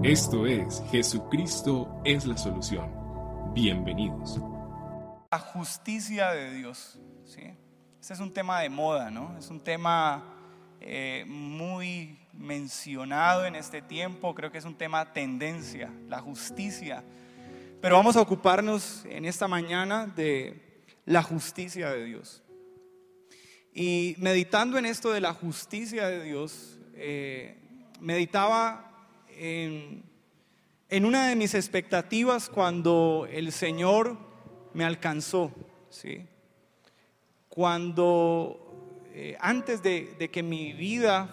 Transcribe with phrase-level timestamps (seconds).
[0.00, 2.90] Esto es Jesucristo es la solución.
[3.52, 4.40] Bienvenidos.
[5.30, 6.98] La justicia de Dios.
[7.24, 7.42] ¿sí?
[8.00, 9.36] Este es un tema de moda, ¿no?
[9.38, 10.24] Es un tema
[10.80, 14.34] eh, muy mencionado en este tiempo.
[14.34, 17.04] Creo que es un tema tendencia, la justicia.
[17.80, 22.42] Pero vamos a ocuparnos en esta mañana de la justicia de Dios.
[23.74, 27.58] Y meditando en esto de la justicia de Dios, eh,
[28.00, 28.91] meditaba
[29.38, 34.16] en, una de mis expectativas cuando el Señor
[34.74, 35.52] me alcanzó,
[35.90, 36.26] ¿sí?
[37.48, 41.30] Cuando eh, antes de, que mi vida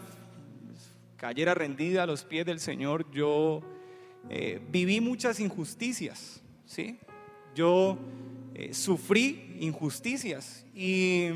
[1.17, 3.62] cayera rendida a los pies del Señor, yo
[4.29, 6.99] eh, viví muchas injusticias, ¿sí?
[7.55, 7.98] Yo
[8.54, 11.29] eh, sufrí injusticias y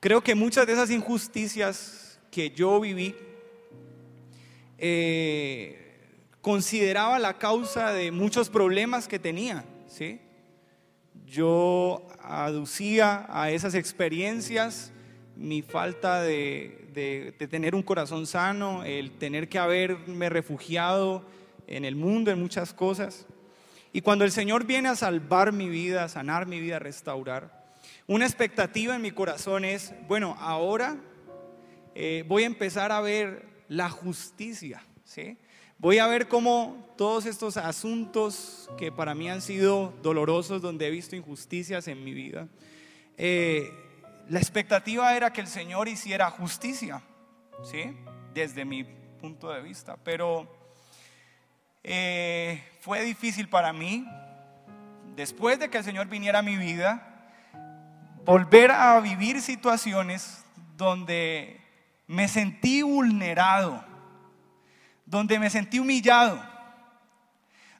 [0.00, 3.14] creo que muchas de esas injusticias que yo viví
[4.86, 5.78] eh,
[6.42, 10.20] consideraba la causa de muchos problemas que tenía, ¿sí?
[11.24, 14.92] Yo aducía a esas experiencias
[15.36, 21.24] mi falta de, tener un corazón sano, el tener que haberme refugiado
[21.66, 23.26] en el mundo, en muchas cosas.
[23.90, 27.72] Y cuando el Señor viene a salvar mi vida, a sanar mi vida, a restaurar,
[28.06, 30.98] una expectativa en mi corazón es, bueno, ahora
[31.94, 34.82] eh, voy a empezar a ver la justicia.
[35.04, 35.38] ¿sí?
[35.78, 40.90] Voy a ver cómo todos estos asuntos que para mí han sido dolorosos, donde he
[40.90, 42.48] visto injusticias en mi vida,
[43.16, 43.72] eh,
[44.28, 47.02] la expectativa era que el Señor hiciera justicia,
[47.62, 47.96] ¿sí?
[48.32, 48.84] desde mi
[49.20, 49.96] punto de vista.
[50.02, 50.48] Pero
[51.82, 54.06] eh, fue difícil para mí,
[55.14, 57.30] después de que el Señor viniera a mi vida,
[58.24, 60.44] volver a vivir situaciones
[60.76, 61.60] donde
[62.06, 63.84] me sentí vulnerado,
[65.06, 66.42] donde me sentí humillado,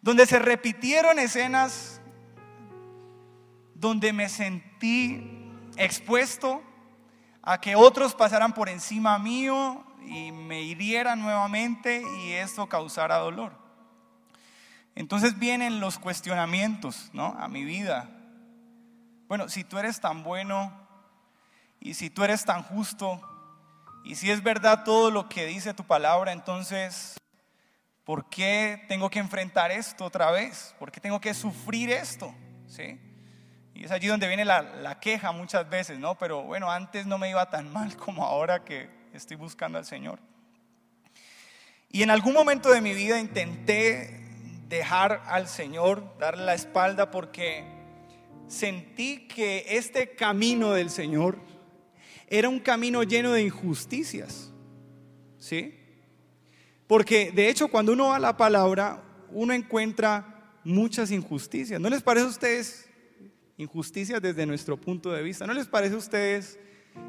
[0.00, 2.00] donde se repitieron escenas
[3.84, 6.62] donde me sentí expuesto
[7.42, 13.52] a que otros pasaran por encima mío y me hirieran nuevamente y esto causara dolor.
[14.94, 17.36] Entonces vienen los cuestionamientos, ¿no?
[17.38, 18.08] A mi vida.
[19.28, 20.72] Bueno, si tú eres tan bueno
[21.78, 23.20] y si tú eres tan justo,
[24.04, 27.18] y si es verdad todo lo que dice tu palabra, entonces,
[28.04, 30.74] ¿por qué tengo que enfrentar esto otra vez?
[30.78, 32.34] ¿Por qué tengo que sufrir esto?
[32.68, 33.00] ¿Sí?
[33.74, 36.18] Y es allí donde viene la, queja muchas veces, ¿no?
[36.18, 40.18] Pero bueno, antes no me iba tan mal como ahora que estoy buscando al Señor.
[41.90, 44.20] Y en algún momento de mi vida intenté
[44.68, 47.64] dejar al Señor, darle la espalda porque
[48.48, 51.38] sentí que este camino del Señor
[52.28, 54.52] era un camino lleno de injusticias.
[55.38, 55.74] ¿Sí?
[56.86, 61.80] Porque de hecho cuando uno va a la palabra, uno encuentra muchas injusticias.
[61.80, 62.88] ¿No les parece a ustedes
[63.56, 65.46] injusticias desde nuestro punto de vista?
[65.46, 66.58] ¿No les parece a ustedes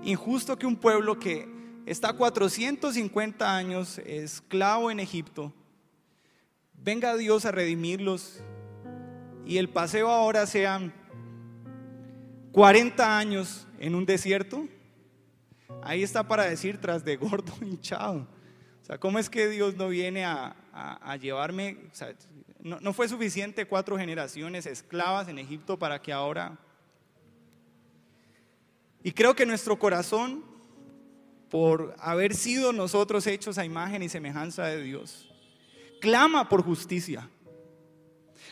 [0.03, 1.47] injusto que un pueblo que
[1.85, 5.53] está 450 años esclavo en Egipto,
[6.73, 8.41] venga Dios a redimirlos
[9.45, 10.93] y el paseo ahora sean
[12.51, 14.67] 40 años en un desierto?
[15.81, 18.27] Ahí está para decir tras de gordo hinchado.
[18.81, 20.55] O sea, ¿cómo es que Dios no viene a,
[21.19, 21.77] llevarme?
[21.91, 22.13] O sea,
[22.59, 26.59] no, no fue suficiente cuatro generaciones esclavas en Egipto para que ahora...
[29.01, 30.43] Y creo que nuestro corazón,
[31.49, 35.31] por haber sido nosotros hechos a imagen y semejanza de Dios,
[36.01, 37.29] clama por justicia.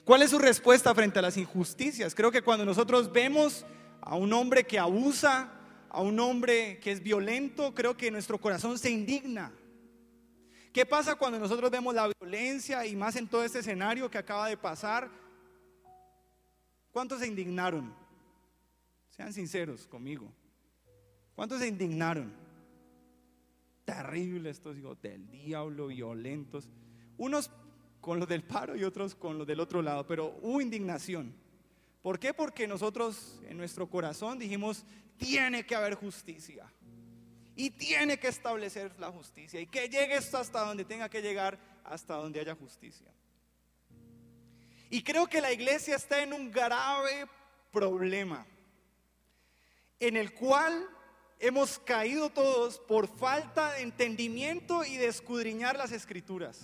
[0.03, 2.13] ¿Cuál es su respuesta frente a las injusticias?
[2.13, 3.65] Creo que cuando nosotros vemos
[4.01, 5.51] a un hombre que abusa
[5.93, 9.53] a un hombre que es violento, creo que nuestro corazón se indigna.
[10.73, 14.49] ¿Qué pasa cuando nosotros vemos la violencia y más en todo este escenario que acaba
[14.49, 15.07] de pasar?
[16.91, 17.93] ¿Cuántos se indignaron?
[19.11, 20.33] Sean sinceros conmigo.
[21.35, 22.33] ¿Cuántos se indignaron?
[23.85, 26.69] Terribles estos hijos del diablo, violentos.
[27.17, 27.51] Unos
[28.01, 31.42] con los del paro y otros con los del otro lado, pero hubo indignación.
[32.03, 32.33] ¿Por qué?
[32.33, 34.83] Porque nosotros en nuestro corazón dijimos,
[35.17, 36.71] tiene que haber justicia.
[37.55, 39.61] Y tiene que establecer la justicia.
[39.61, 43.07] Y que llegue esto hasta donde tenga que llegar, hasta donde haya justicia.
[44.89, 47.25] Y creo que la iglesia está en un grave
[47.71, 48.45] problema,
[49.99, 50.87] en el cual
[51.39, 56.59] hemos caído todos por falta de entendimiento y de escudriñar las escrituras.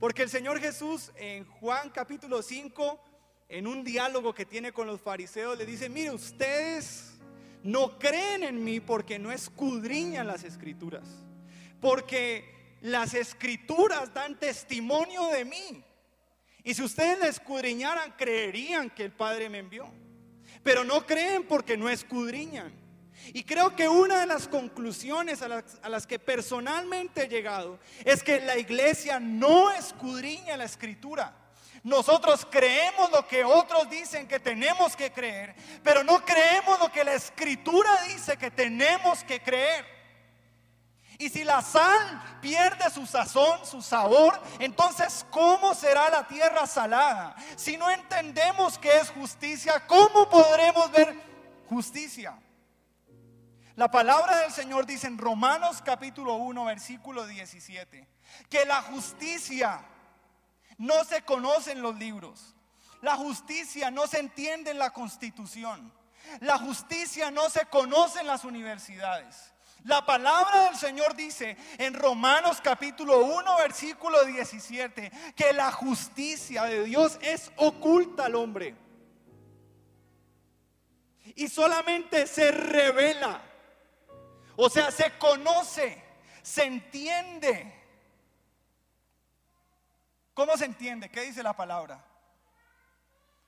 [0.00, 3.00] Porque el Señor Jesús en Juan capítulo 5
[3.48, 7.12] en un diálogo que tiene con los fariseos, le dice, mire, ustedes
[7.62, 11.04] no creen en mí porque no escudriñan las escrituras,
[11.80, 15.84] porque las escrituras dan testimonio de mí.
[16.64, 19.88] Y si ustedes la escudriñaran, creerían que el Padre me envió.
[20.62, 22.72] Pero no creen porque no escudriñan.
[23.32, 27.78] Y creo que una de las conclusiones a las, a las, que personalmente he llegado
[28.04, 31.45] es que la iglesia no escudriña la escritura.
[31.82, 37.04] Nosotros creemos lo que otros dicen que tenemos que creer, pero no creemos lo que
[37.04, 39.96] la escritura dice que tenemos que creer.
[41.18, 47.34] Y si la sal pierde su sazón, su sabor, entonces ¿cómo será la tierra salada?
[47.56, 51.14] Si no entendemos qué es justicia, ¿cómo podremos ver
[51.68, 52.38] justicia?
[53.76, 58.08] La palabra del Señor dice en Romanos capítulo 1, versículo 17,
[58.48, 59.84] que la justicia
[60.78, 62.54] no se conoce en los libros.
[63.02, 65.92] La justicia no se entiende en la constitución.
[66.40, 69.52] La justicia no se conoce en las universidades.
[69.84, 76.82] La palabra del Señor dice en Romanos capítulo 1 versículo 17 que la justicia de
[76.84, 78.74] Dios es oculta al hombre.
[81.36, 83.42] Y solamente se revela.
[84.56, 86.02] O sea, se conoce,
[86.42, 87.75] se entiende.
[90.36, 91.08] ¿Cómo se entiende?
[91.08, 92.04] ¿Qué dice la palabra?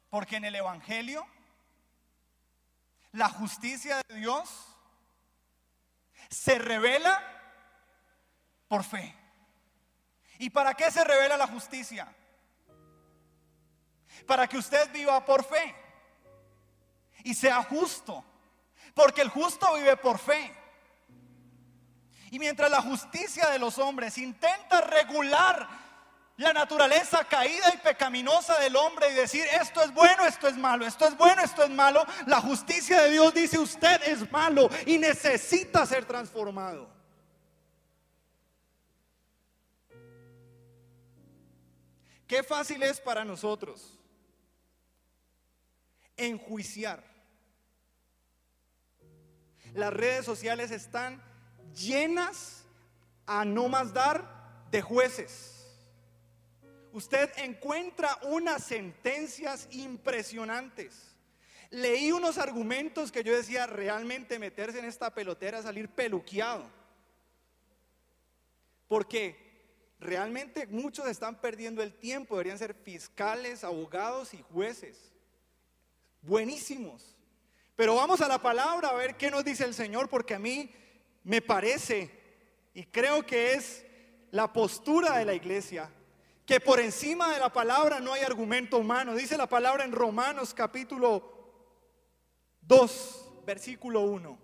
[0.09, 1.27] Porque en el Evangelio
[3.13, 4.49] la justicia de Dios
[6.31, 7.23] se revela
[8.69, 9.15] por fe.
[10.39, 12.09] ¿Y para qué se revela la justicia?
[14.27, 15.75] Para que usted viva por fe
[17.23, 18.25] y sea justo.
[18.95, 20.57] Porque el justo vive por fe.
[22.31, 25.88] Y mientras la justicia de los hombres intenta regular
[26.39, 30.87] la naturaleza caída y pecaminosa del hombre y decir esto es bueno, esto es malo,
[30.87, 32.07] esto es bueno, esto es malo.
[32.27, 36.89] La justicia de Dios dice usted es malo y necesita ser transformado.
[42.29, 43.99] Qué fácil es para nosotros
[46.17, 47.03] enjuiciar.
[49.75, 51.21] Las redes sociales están
[51.75, 52.65] llenas
[53.27, 55.58] a no más dar de jueces
[56.93, 61.17] usted encuentra unas sentencias impresionantes.
[61.71, 66.65] Leí unos argumentos que yo decía, realmente meterse en esta pelotera, salir peluqueado.
[68.87, 69.37] Porque
[70.01, 75.13] realmente muchos están perdiendo el tiempo, deberían ser fiscales, abogados y jueces.
[76.23, 77.15] Buenísimos.
[77.77, 80.71] Pero vamos a la palabra a ver qué nos dice el Señor, porque a mí
[81.23, 82.11] me parece
[82.73, 83.85] y creo que es
[84.31, 85.91] la postura de la iglesia
[86.49, 89.15] que por encima de la palabra no hay argumento humano.
[89.15, 91.23] Dice la palabra en Romanos capítulo
[92.63, 94.39] 2, versículo 1.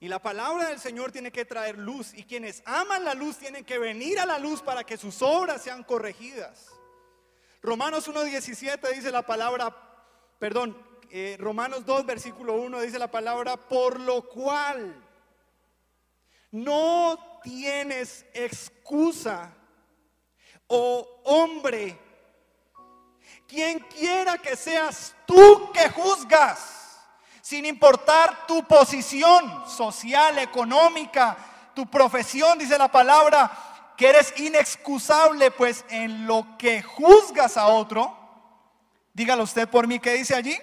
[0.00, 3.64] Y la palabra del Señor tiene que traer luz y quienes aman la luz tienen
[3.64, 6.68] que venir a la luz para que sus obras sean corregidas.
[7.62, 9.74] Romanos 1.17 dice la palabra,
[10.38, 10.76] perdón,
[11.08, 15.02] eh, Romanos 2, versículo 1 dice la palabra, por lo cual
[16.50, 19.52] no tienes excusa,
[20.66, 21.98] oh hombre,
[23.46, 27.00] quien quiera que seas tú que juzgas,
[27.42, 31.36] sin importar tu posición social, económica,
[31.74, 38.16] tu profesión, dice la palabra, que eres inexcusable, pues en lo que juzgas a otro,
[39.12, 40.56] dígalo usted por mí, ¿qué dice allí?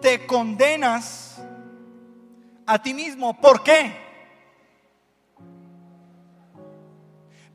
[0.00, 1.40] Te condenas
[2.66, 3.40] a ti mismo.
[3.40, 4.07] ¿Por qué?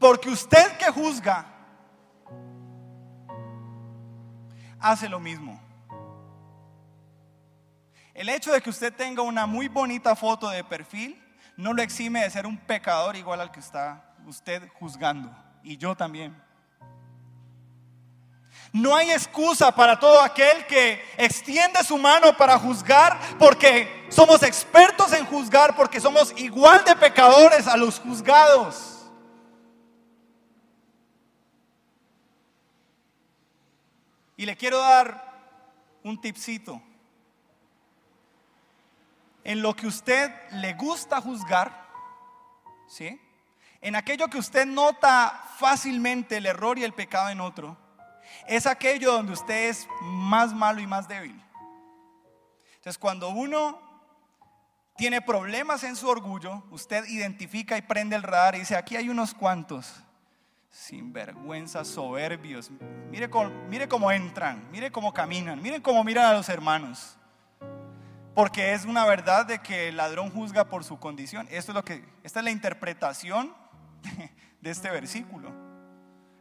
[0.04, 1.46] Porque usted que juzga
[4.78, 5.58] hace lo mismo.
[8.14, 11.24] El hecho de que usted tenga una muy bonita foto de perfil
[11.56, 15.34] no lo exime de ser un pecador igual al que está usted juzgando.
[15.64, 16.36] Y yo también.
[18.74, 25.14] No hay excusa para todo aquel que extiende su mano para juzgar porque somos expertos
[25.14, 28.93] en juzgar, porque somos igual de pecadores a los juzgados.
[34.44, 35.24] Y le quiero dar
[36.04, 36.82] un tipcito.
[39.46, 41.88] En lo que usted le gusta juzgar,
[42.90, 43.22] ¿sí?
[43.80, 47.78] En aquello que usted nota fácilmente el error y el pecado en otro,
[48.46, 51.42] es aquello donde usted es más malo y más débil.
[52.76, 53.80] Entonces, cuando uno
[54.98, 59.08] tiene problemas en su orgullo, usted identifica y prende el radar y dice, aquí hay
[59.08, 60.03] unos cuantos
[60.74, 62.72] sinvergüenzas, soberbios.
[63.12, 67.16] Mire cómo, mire cómo entran, mire cómo caminan, miren cómo miran a los hermanos.
[68.34, 71.48] Porque es una verdad de que el ladrón juzga por su condición.
[71.52, 73.54] Esto es lo que, esta es la interpretación
[74.62, 75.52] de este versículo.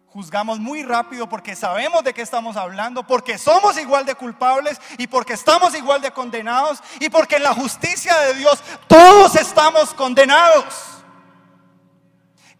[0.06, 5.06] Juzgamos muy rápido porque sabemos de qué estamos hablando, porque somos igual de culpables y
[5.06, 11.01] porque estamos igual de condenados y porque en la justicia de Dios todos estamos condenados.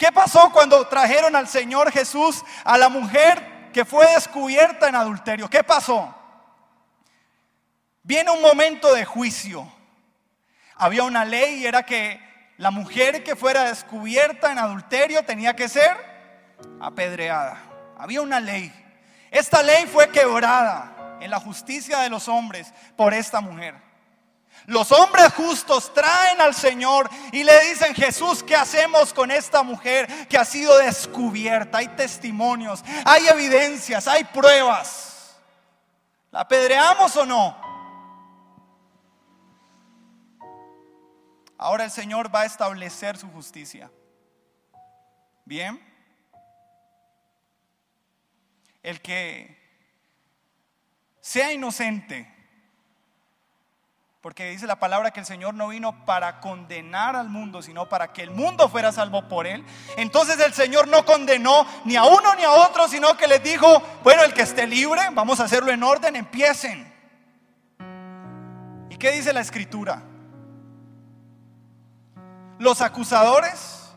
[0.03, 5.49] ¿Qué pasó cuando trajeron al Señor Jesús a la mujer que fue descubierta en adulterio?
[5.49, 6.13] ¿Qué pasó?
[8.03, 9.73] Viene un momento de juicio.
[10.75, 12.21] Había una ley y era que
[12.57, 15.97] la mujer que fuera descubierta en adulterio tenía que ser
[16.81, 17.63] apedreada.
[17.97, 18.73] Había una ley.
[19.31, 23.77] Esta ley fue quebrada en la justicia de los hombres por esta mujer.
[24.67, 30.29] Los hombres justos traen al Señor y le dicen, Jesús, ¿qué hacemos con esta mujer
[30.29, 31.79] que ha sido descubierta?
[31.79, 35.37] Hay testimonios, hay evidencias, hay pruebas.
[36.31, 37.73] ¿La apedreamos o no?
[41.59, 43.91] Ahora el Señor va a establecer su justicia.
[45.45, 45.81] Bien.
[48.83, 49.61] El que
[51.21, 52.42] sea inocente,
[54.23, 58.13] porque dice la palabra que el Señor no vino para condenar al mundo, sino para
[58.13, 59.65] que el mundo fuera salvo por él.
[59.97, 63.83] Entonces el Señor no condenó ni a uno ni a otro, sino que les dijo,
[64.05, 66.93] bueno, el que esté libre, vamos a hacerlo en orden, empiecen.
[68.91, 70.01] ¿Y qué dice la escritura?
[72.61, 73.93] Los acusadores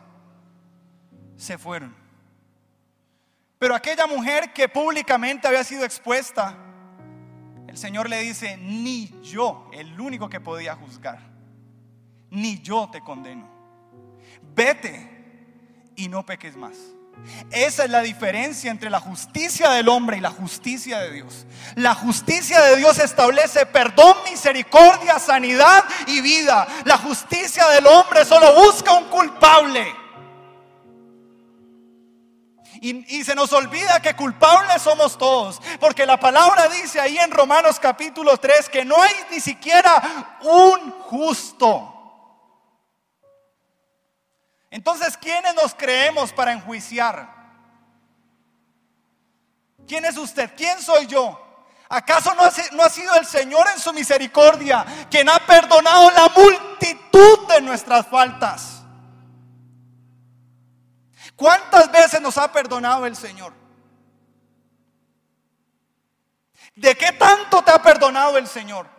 [1.36, 1.94] se fueron.
[3.60, 6.56] Pero aquella mujer que públicamente había sido expuesta,
[7.76, 11.18] el Señor le dice, ni yo, el único que podía juzgar,
[12.30, 13.46] ni yo te condeno.
[14.54, 16.74] Vete y no peques más.
[17.50, 21.44] Esa es la diferencia entre la justicia del hombre y la justicia de Dios.
[21.74, 26.66] La justicia de Dios establece perdón, misericordia, sanidad y vida.
[26.86, 29.94] La justicia del hombre solo busca un culpable.
[32.80, 37.80] Y, se nos olvida que culpables somos todos, porque la palabra dice ahí en Romanos
[37.80, 41.92] capítulo 3 que no hay ni siquiera un justo.
[44.70, 47.34] Entonces, ¿quiénes nos creemos para enjuiciar?
[49.86, 50.50] ¿Quién es usted?
[50.56, 51.42] ¿Quién soy yo?
[51.88, 52.42] ¿Acaso no
[52.72, 58.06] no ha, sido el Señor en su misericordia quien ha perdonado la multitud de nuestras
[58.08, 58.75] faltas?
[61.36, 63.52] ¿Cuántas veces nos ha perdonado el Señor?
[66.74, 68.96] ¿De qué tanto te ha perdonado el Señor?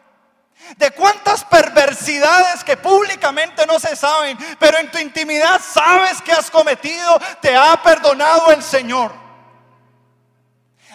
[0.75, 6.51] de cuántas perversidades que públicamente no se saben, pero en tu intimidad sabes que has
[6.51, 9.13] cometido, te ha perdonado el Señor.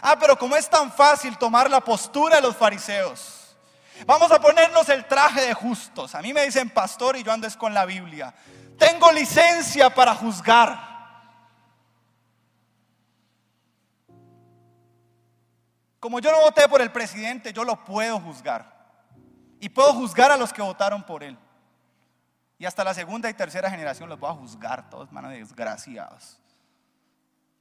[0.03, 3.57] Ah, pero como es tan fácil tomar la postura de los fariseos,
[4.05, 6.15] vamos a ponernos el traje de justos.
[6.15, 8.35] A mí me dicen pastor y yo andes con la Biblia.
[8.79, 10.92] Tengo licencia para juzgar.
[16.03, 18.67] Como yo no voté por el presidente, yo lo puedo juzgar.
[19.61, 21.39] Y puedo juzgar a los que votaron por él.
[22.59, 26.41] Y hasta la segunda y tercera generación los voy a juzgar, todos manos de desgraciados.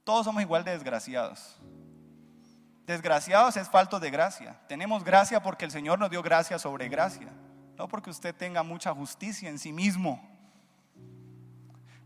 [0.02, 1.56] Todos somos igual de desgraciados.
[2.84, 4.60] Desgraciados es falto de gracia.
[4.66, 7.28] Tenemos gracia porque el Señor nos dio gracia sobre gracia.
[7.76, 10.20] No porque usted tenga mucha justicia en sí mismo.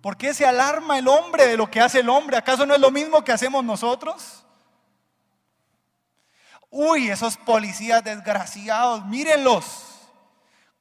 [0.03, 2.37] ¿Por qué se alarma el hombre de lo que hace el hombre?
[2.37, 4.46] ¿Acaso no es lo mismo que hacemos nosotros?
[6.79, 10.11] Uy, esos policías desgraciados, mírenlos.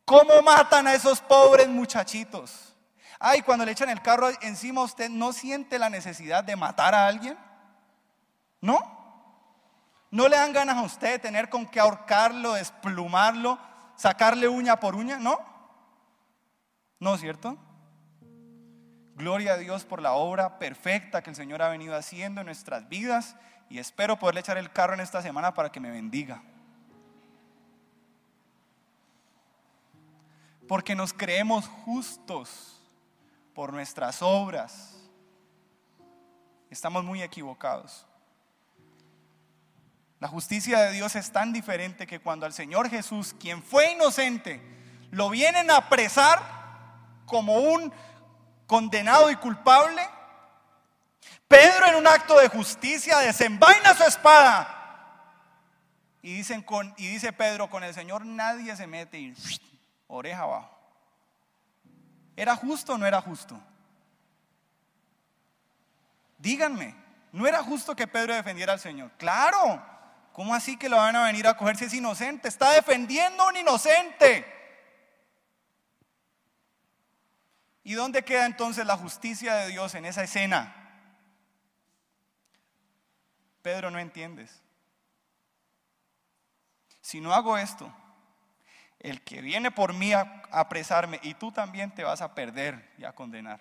[0.04, 2.76] ¿Cómo matan a esos pobres muchachitos?
[3.18, 7.08] Ay, cuando le echan el carro encima, ¿usted no siente la necesidad de matar a
[7.08, 7.38] alguien?
[8.60, 8.78] ¿No?
[10.12, 13.58] ¿No le dan ganas a usted tener con que ahorcarlo, desplumarlo,
[13.96, 15.18] sacarle uña por uña?
[15.18, 15.40] ¿No?
[17.00, 17.58] ¿No es cierto?
[19.14, 22.90] Gloria a Dios por la obra perfecta que el Señor ha venido haciendo en nuestras
[22.90, 23.38] vidas
[23.70, 26.42] y espero poderle echar el carro en esta semana para que me bendiga.
[30.68, 32.82] porque nos creemos justos
[33.54, 34.94] por nuestras obras.
[36.70, 38.06] Estamos muy equivocados.
[40.20, 44.62] La justicia de Dios es tan diferente que cuando al Señor Jesús, quien fue inocente,
[45.12, 46.42] lo vienen a apresar
[47.26, 47.94] como un
[48.66, 50.02] condenado y culpable,
[51.48, 54.76] Pedro en un acto de justicia desenvaina su espada
[56.22, 59.36] y, dicen con, y dice Pedro, con el Señor nadie se mete y
[60.08, 60.72] oreja abajo.
[62.36, 63.62] ¿Era justo o no era justo?
[66.40, 66.96] Díganme,
[67.32, 69.12] ¿no era justo que Pedro defendiera al Señor?
[69.18, 69.84] Claro,
[70.34, 72.48] ¿cómo así que lo van a venir a coger si es inocente?
[72.48, 74.52] Está defendiendo a un inocente.
[77.84, 80.85] ¿Y dónde queda entonces la justicia de Dios en esa escena?
[83.66, 84.62] Pedro, no entiendes.
[87.02, 87.92] Si no hago esto,
[89.00, 93.06] el que viene por mí a apresarme y tú también te vas a perder y
[93.06, 93.60] a condenar.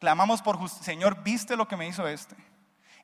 [0.00, 0.84] Clamamos por justicia.
[0.84, 2.34] Señor, ¿viste lo que me hizo este?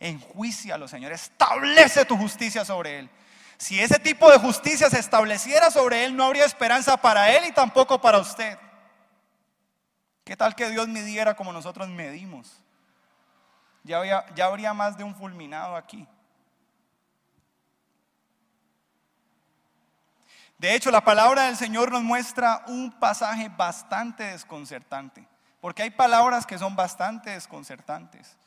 [0.01, 1.13] Enjuícialo, Señor.
[1.13, 3.11] Establece tu justicia sobre él.
[3.57, 7.53] Si ese tipo de justicia se estableciera sobre él, no habría esperanza para él y
[7.53, 8.59] tampoco para usted.
[10.25, 12.61] ¿Qué tal que Dios midiera como nosotros medimos?
[13.85, 16.07] Ya, ya habría más de un fulminado aquí.
[20.59, 25.27] De hecho, la palabra del Señor nos muestra un pasaje bastante desconcertante,
[25.61, 28.39] porque hay palabras que son bastante desconcertantes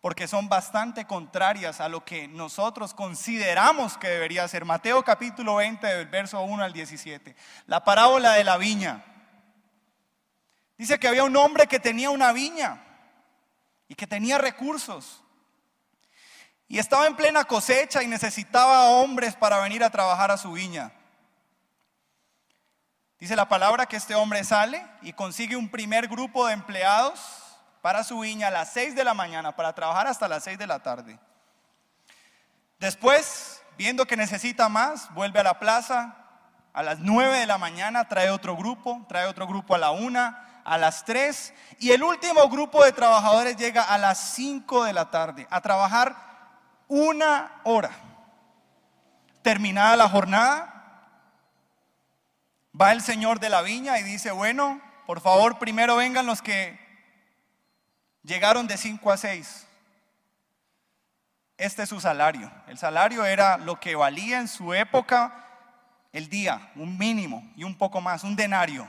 [0.00, 4.64] porque son bastante contrarias a lo que nosotros consideramos que debería ser.
[4.64, 7.34] Mateo capítulo 20, del verso 1 al 17.
[7.66, 9.04] La parábola de la viña.
[10.78, 12.80] Dice que había un hombre que tenía una viña
[13.88, 15.22] y que tenía recursos.
[16.68, 20.92] Y estaba en plena cosecha y necesitaba hombres para venir a trabajar a su viña.
[23.18, 27.20] Dice la palabra que este hombre sale y consigue un primer grupo de empleados
[27.82, 30.66] para su viña a las 6 de la mañana para trabajar hasta las 6 de
[30.68, 31.18] la tarde.
[32.78, 36.14] Después, viendo que necesita más, vuelve a la plaza
[36.72, 40.47] a las 9 de la mañana, trae otro grupo, trae otro grupo a la 1,
[40.72, 45.10] a las 3 y el último grupo de trabajadores llega a las 5 de la
[45.10, 46.16] tarde a trabajar
[46.88, 47.90] una hora.
[49.42, 50.74] Terminada la jornada,
[52.78, 56.88] va el señor de la viña y dice, bueno, por favor, primero vengan los que
[58.28, 59.66] Llegaron de 5 a 6.
[61.56, 62.52] Este es su salario.
[62.66, 65.46] El salario era lo que valía en su época
[66.12, 68.86] el día, un mínimo y un poco más, un denario.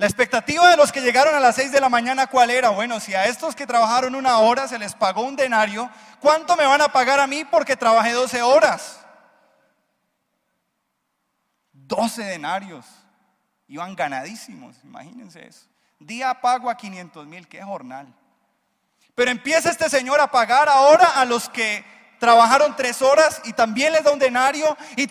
[0.00, 2.70] La expectativa de los que llegaron a las 6 de la mañana, ¿cuál era?
[2.70, 6.64] Bueno, si a estos que trabajaron una hora se les pagó un denario, ¿cuánto me
[6.64, 9.04] van a pagar a mí porque trabajé 12 horas?
[11.74, 12.86] 12 denarios.
[13.68, 15.66] Iban ganadísimos, imagínense eso.
[15.98, 18.10] Día pago a 500 mil, qué jornal.
[19.14, 21.84] Pero empieza este señor a pagar ahora a los que
[22.20, 25.04] trabajaron tres horas y también les da un denario y,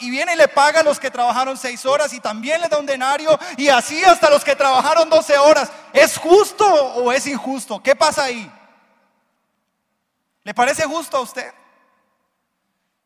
[0.00, 2.78] y, viene y le paga a los que trabajaron seis horas y también les da
[2.78, 5.70] un denario y así hasta los que trabajaron 12 horas.
[5.92, 7.80] ¿Es justo o es injusto?
[7.82, 8.50] ¿Qué pasa ahí?
[10.44, 11.52] ¿Le parece justo a usted?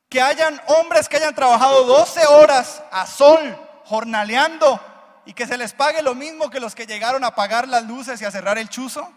[0.08, 4.80] Que hayan hombres que hayan trabajado 12 horas a sol, jornaleando,
[5.26, 8.22] y que se les pague lo mismo que los que llegaron a pagar las luces
[8.22, 9.10] y a cerrar el chuzo?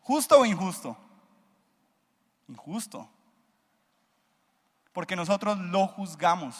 [0.00, 0.96] ¿Justo o injusto?
[2.50, 3.08] Injusto.
[4.92, 6.56] Porque nosotros lo juzgamos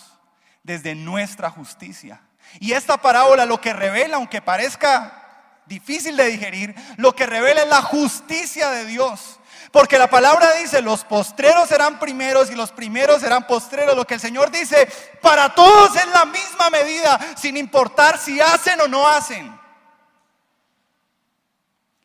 [0.62, 2.22] desde nuestra justicia.
[2.61, 7.68] Y esta parábola lo que revela, aunque parezca difícil de digerir, lo que revela es
[7.68, 9.40] la justicia de Dios.
[9.72, 13.96] Porque la palabra dice, los postreros serán primeros y los primeros serán postreros.
[13.96, 14.88] Lo que el Señor dice,
[15.20, 19.60] para todos es la misma medida, sin importar si hacen o no hacen.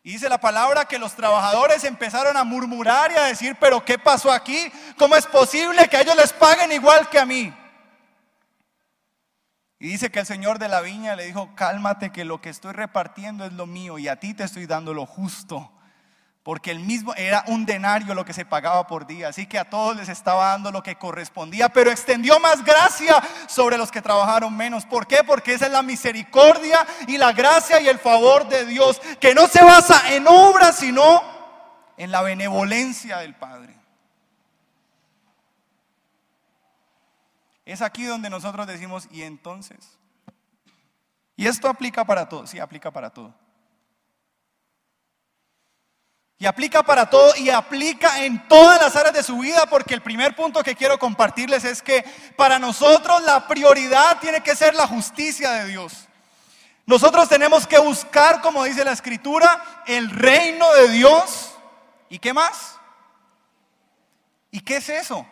[0.06, 3.98] Y dice la palabra que los trabajadores empezaron a murmurar y a decir, pero ¿qué
[3.98, 4.72] pasó aquí?
[5.00, 7.52] ¿Cómo es posible que a ellos les paguen igual que a mí?
[9.80, 12.74] Y dice que el Señor de la viña le dijo, cálmate que lo que estoy
[12.74, 15.72] repartiendo es lo mío y a ti te estoy dando lo justo
[16.46, 19.68] porque el mismo era un denario lo que se pagaba por día, así que a
[19.68, 23.16] todos les estaba dando lo que correspondía, pero extendió más gracia
[23.48, 24.86] sobre los que trabajaron menos.
[24.86, 25.24] ¿Por qué?
[25.26, 29.48] Porque esa es la misericordia y la gracia y el favor de Dios, que no
[29.48, 31.24] se basa en obras, sino
[31.98, 33.76] en la benevolencia del Padre.
[37.66, 39.98] Es aquí donde nosotros decimos, y entonces,
[41.36, 43.34] y esto aplica para todo, sí, aplica para todo.
[46.48, 50.36] Aplica para todo y aplica en todas las áreas de su vida porque el primer
[50.36, 52.04] punto que quiero compartirles es que
[52.36, 56.08] para nosotros la prioridad tiene que ser la justicia de Dios.
[56.86, 61.52] Nosotros tenemos que buscar, como dice la escritura, el reino de Dios.
[62.10, 62.76] ¿Y qué más?
[64.52, 65.26] ¿Y qué es eso?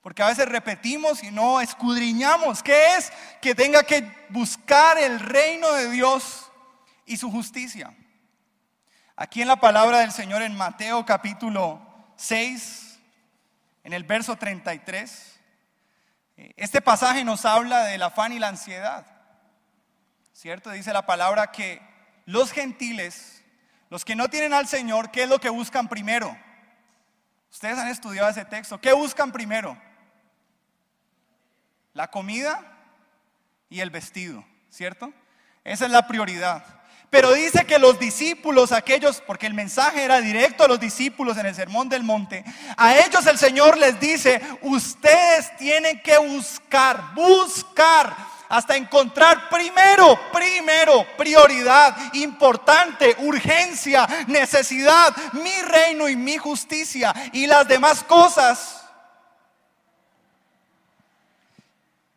[0.00, 2.62] Porque a veces repetimos y no escudriñamos.
[2.62, 3.12] ¿Qué es?
[3.40, 6.50] Que tenga que buscar el reino de Dios
[7.04, 7.92] y su justicia.
[9.16, 11.80] Aquí en la palabra del Señor en Mateo capítulo
[12.16, 12.98] 6,
[13.84, 15.40] en el verso 33,
[16.56, 19.06] este pasaje nos habla del afán y la ansiedad.
[20.32, 20.70] ¿Cierto?
[20.70, 21.80] Dice la palabra que
[22.26, 23.42] los gentiles,
[23.88, 26.36] los que no tienen al Señor, ¿qué es lo que buscan primero?
[27.52, 28.80] Ustedes han estudiado ese texto.
[28.80, 29.78] ¿Qué buscan primero?
[31.94, 32.60] la comida
[33.70, 35.12] y el vestido, ¿cierto?
[35.62, 36.82] Esa es la prioridad.
[37.14, 41.46] Pero dice que los discípulos, aquellos, porque el mensaje era directo a los discípulos en
[41.46, 42.44] el Sermón del Monte,
[42.76, 48.16] a ellos el Señor les dice, ustedes tienen que buscar, buscar
[48.48, 57.68] hasta encontrar primero, primero, prioridad, importante, urgencia, necesidad, mi reino y mi justicia y las
[57.68, 58.83] demás cosas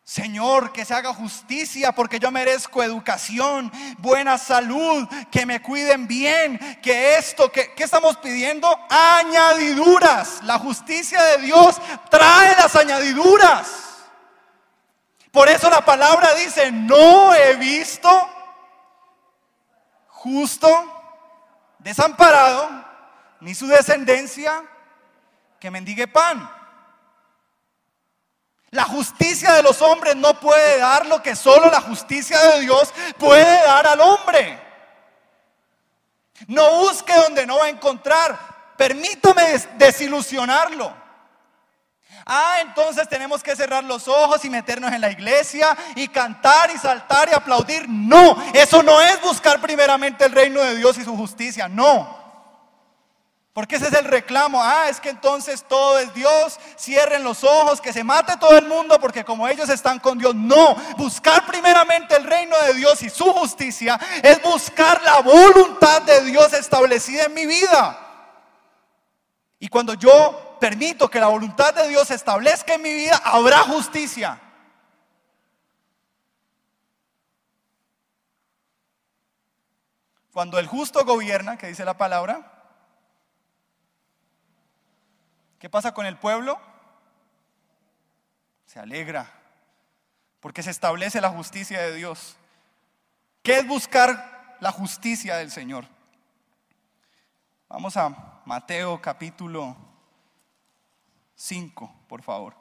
[0.08, 6.58] Señor, que se haga justicia porque yo merezco educación, buena salud, que me cuiden bien,
[6.82, 8.70] que esto, que ¿qué estamos pidiendo?
[8.90, 10.42] Añadiduras.
[10.44, 11.76] La justicia de Dios
[12.10, 14.08] trae las añadiduras.
[15.30, 18.10] Por eso la palabra dice, no he visto
[20.08, 20.70] justo,
[21.80, 22.70] desamparado,
[23.42, 24.64] ni su descendencia
[25.60, 26.57] que mendigue pan.
[28.72, 32.94] La justicia de los hombres no puede dar lo que solo la justicia de Dios
[33.18, 34.60] puede dar al hombre.
[36.48, 38.38] No busque donde no va a encontrar.
[38.78, 39.44] Permítame
[39.78, 40.94] desilusionarlo.
[42.30, 46.78] Ah, entonces tenemos que cerrar los ojos y meternos en la iglesia y cantar y
[46.78, 47.88] saltar y aplaudir.
[47.88, 51.70] No, eso no es buscar primeramente el reino de Dios y su justicia.
[51.70, 52.27] No.
[53.58, 54.64] Porque ese es el reclamo.
[54.64, 56.60] Ah, es que entonces todo es Dios.
[56.78, 60.36] Cierren los ojos, que se mate todo el mundo porque como ellos están con Dios.
[60.36, 66.22] No, buscar primeramente el reino de Dios y su justicia es buscar la voluntad de
[66.26, 67.98] Dios establecida en mi vida.
[69.58, 73.64] Y cuando yo permito que la voluntad de Dios se establezca en mi vida, habrá
[73.64, 74.40] justicia.
[80.32, 82.57] Cuando el justo gobierna, que dice la palabra,
[85.60, 86.60] ¿Qué pasa con el pueblo?
[88.66, 89.32] Se alegra,
[90.40, 92.38] porque se establece la justicia de Dios.
[93.42, 95.86] ¿Qué es buscar la justicia del Señor?
[97.70, 99.76] Vamos a Mateo capítulo
[101.36, 102.56] 5, por favor.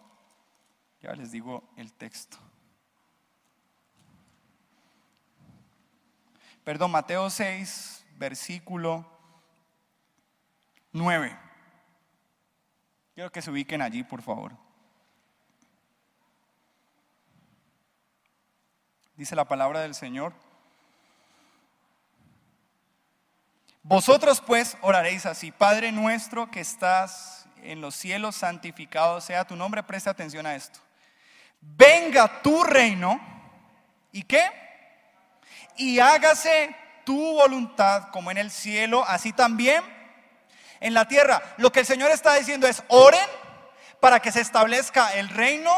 [1.01, 2.39] Ya les digo el texto.
[6.65, 9.07] Perdón, Mateo 6, versículo
[10.93, 11.46] 9.
[13.17, 14.53] Quiero que se ubiquen allí, por favor.
[19.17, 20.35] Dice la palabra del Señor.
[23.83, 29.83] Vosotros pues oraréis así, Padre nuestro que estás en los cielos, santificado sea tu nombre,
[29.83, 30.81] presta atención a esto.
[31.63, 33.19] Venga tu reino,
[34.13, 34.45] ¿y qué?
[35.79, 36.77] Y hágase
[37.07, 39.96] tu voluntad como en el cielo, así también
[40.81, 41.43] en la tierra.
[41.59, 43.29] Lo que el Señor está diciendo es, oren
[44.01, 45.73] para que se establezca el reino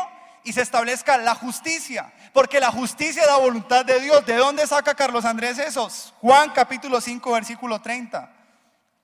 [0.45, 2.13] y se establezca la justicia.
[2.33, 4.25] Porque la justicia es la voluntad de Dios.
[4.27, 6.15] ¿De dónde saca Carlos Andrés esos?
[6.21, 8.33] Juan capítulo 5, versículo 30.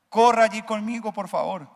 [0.08, 1.68] Corra allí conmigo, por favor.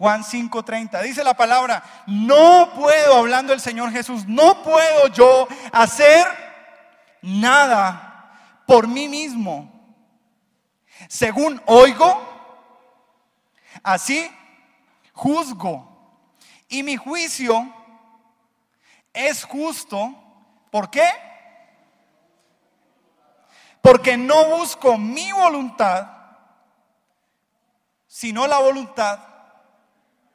[0.00, 1.02] Juan 5:30.
[1.02, 6.26] Dice la palabra, no puedo, hablando el Señor Jesús, no puedo yo hacer
[7.20, 8.09] nada
[8.70, 9.68] por mí mismo.
[11.08, 12.08] Según oigo,
[13.82, 14.30] así
[15.12, 16.22] juzgo.
[16.68, 17.68] Y mi juicio
[19.12, 20.14] es justo.
[20.70, 21.08] ¿Por qué?
[23.82, 26.06] Porque no busco mi voluntad,
[28.06, 29.18] sino la voluntad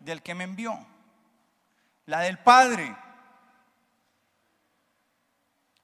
[0.01, 0.77] del que me envió,
[2.05, 2.93] la del Padre.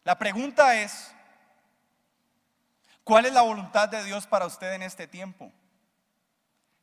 [0.04, 1.16] La pregunta es,
[3.04, 5.52] ¿Cuál es la voluntad de Dios para usted en este tiempo?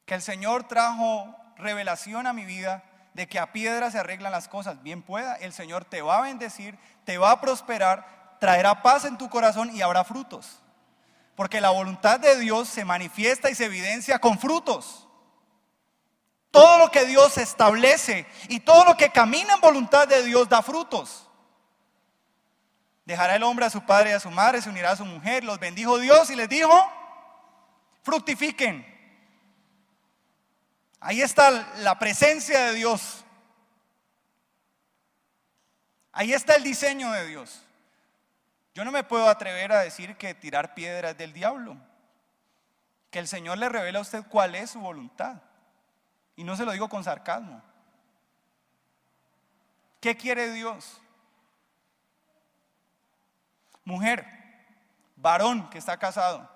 [0.05, 4.49] Que el Señor trajo revelación a mi vida de que a piedra se arreglan las
[4.49, 4.83] cosas.
[4.83, 9.19] Bien pueda, el Señor te va a bendecir, te va a prosperar, traerá paz en
[9.19, 10.63] tu corazón y habrá frutos.
[11.35, 15.07] Porque la voluntad de Dios se manifiesta y se evidencia con frutos.
[16.51, 20.63] Todo lo que Dios establece y todo lo que camina en voluntad de Dios da
[20.63, 21.28] frutos.
[23.09, 25.43] Dejará el hombre a su padre y a su madre, se unirá a su mujer.
[25.43, 26.71] Los bendijo Dios y les dijo,
[28.03, 28.85] fructifiquen.
[31.01, 33.25] Ahí está la presencia de Dios.
[36.13, 37.63] Ahí está el diseño de Dios.
[38.75, 41.79] Yo no me puedo atrever a decir que tirar piedras del diablo.
[43.11, 45.41] Que el Señor le revela a usted cuál es su voluntad.
[46.37, 47.63] Y no se lo digo con sarcasmo.
[49.99, 51.01] ¿Qué quiere Dios?
[53.89, 54.27] Mujer,
[55.17, 56.47] varón que está casado,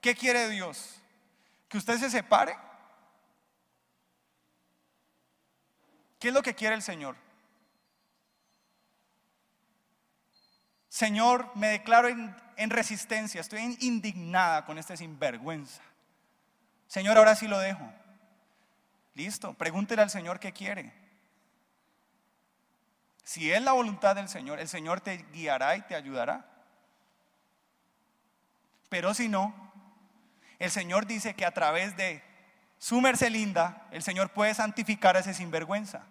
[0.00, 1.00] ¿qué quiere Dios?
[1.68, 2.56] ¿Que usted se separe?
[6.18, 7.14] ¿Qué es lo que quiere el Señor?
[10.88, 15.82] Señor, me declaro en, en resistencia, estoy indignada con este sinvergüenza.
[16.88, 17.88] Señor, ahora sí lo dejo.
[19.14, 20.92] Listo, pregúntele al Señor qué quiere.
[23.22, 26.50] Si es la voluntad del Señor, el Señor te guiará y te ayudará.
[28.90, 29.54] Pero si no,
[30.58, 32.22] el Señor dice que a través de
[32.78, 36.02] su merced linda, el Señor puede santificar a ese sinvergüenza.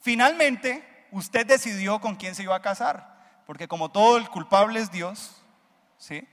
[0.00, 4.90] Finalmente, usted decidió con quién se iba a casar, porque como todo el culpable es
[4.90, 5.42] Dios,
[5.96, 6.26] ¿sí?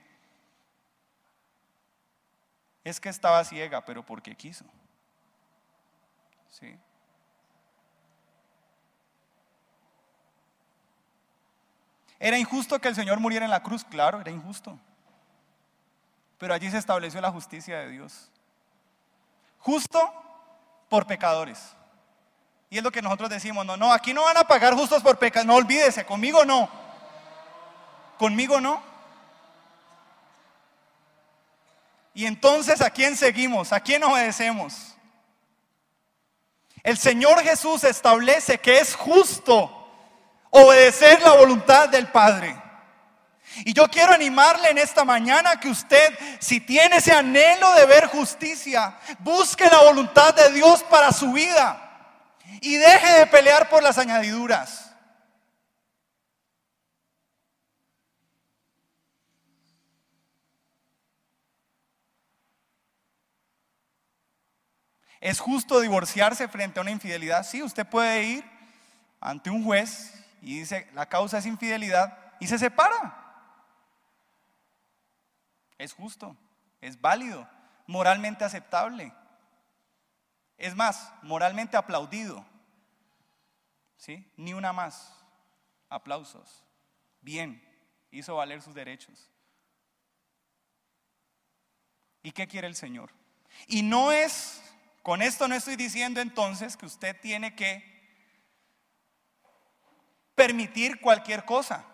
[2.84, 4.64] Es que estaba ciega, pero porque quiso.
[6.50, 6.78] ¿Sí?
[12.18, 13.84] ¿Era injusto que el Señor muriera en la cruz?
[13.84, 14.78] Claro, era injusto.
[16.38, 18.30] Pero allí se estableció la justicia de Dios.
[19.58, 20.12] Justo
[20.88, 21.58] por pecadores.
[22.68, 25.18] Y es lo que nosotros decimos, no, no, aquí no van a pagar justos por
[25.18, 26.68] pecado, no olvídese, conmigo no.
[28.18, 28.82] Conmigo no.
[32.12, 33.72] Y entonces, ¿a quién seguimos?
[33.72, 34.96] ¿A quién obedecemos?
[36.82, 39.70] El Señor Jesús establece que es justo
[40.50, 42.56] obedecer la voluntad del Padre.
[43.64, 48.06] Y yo quiero animarle en esta mañana que usted, si tiene ese anhelo de ver
[48.06, 51.82] justicia, busque la voluntad de Dios para su vida
[52.60, 54.82] y deje de pelear por las añadiduras.
[65.20, 67.44] ¿Es justo divorciarse frente a una infidelidad?
[67.44, 68.44] Sí, usted puede ir
[69.20, 73.25] ante un juez y dice, la causa es infidelidad y se separa.
[75.78, 76.36] Es justo,
[76.80, 77.48] es válido,
[77.86, 79.12] moralmente aceptable.
[80.56, 82.44] Es más, moralmente aplaudido.
[83.96, 84.30] ¿Sí?
[84.36, 85.12] Ni una más.
[85.88, 86.64] Aplausos.
[87.20, 87.62] Bien,
[88.10, 89.30] hizo valer sus derechos.
[92.22, 93.10] ¿Y qué quiere el Señor?
[93.66, 94.62] Y no es,
[95.02, 97.96] con esto no estoy diciendo entonces que usted tiene que
[100.34, 101.84] permitir cualquier cosa.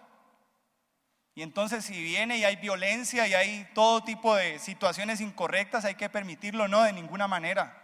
[1.35, 5.95] Y entonces si viene y hay violencia y hay todo tipo de situaciones incorrectas, hay
[5.95, 7.82] que permitirlo, no, de ninguna manera.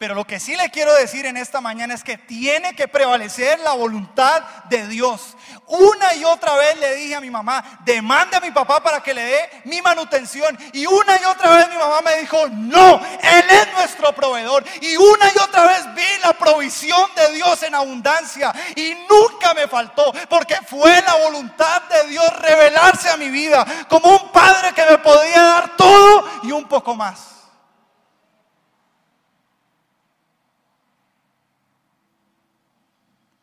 [0.00, 3.60] Pero lo que sí le quiero decir en esta mañana es que tiene que prevalecer
[3.60, 5.36] la voluntad de Dios.
[5.66, 9.12] Una y otra vez le dije a mi mamá, demande a mi papá para que
[9.12, 10.58] le dé mi manutención.
[10.72, 14.64] Y una y otra vez mi mamá me dijo, no, Él es nuestro proveedor.
[14.80, 18.54] Y una y otra vez vi la provisión de Dios en abundancia.
[18.76, 24.16] Y nunca me faltó, porque fue la voluntad de Dios revelarse a mi vida como
[24.16, 27.39] un padre que me podía dar todo y un poco más.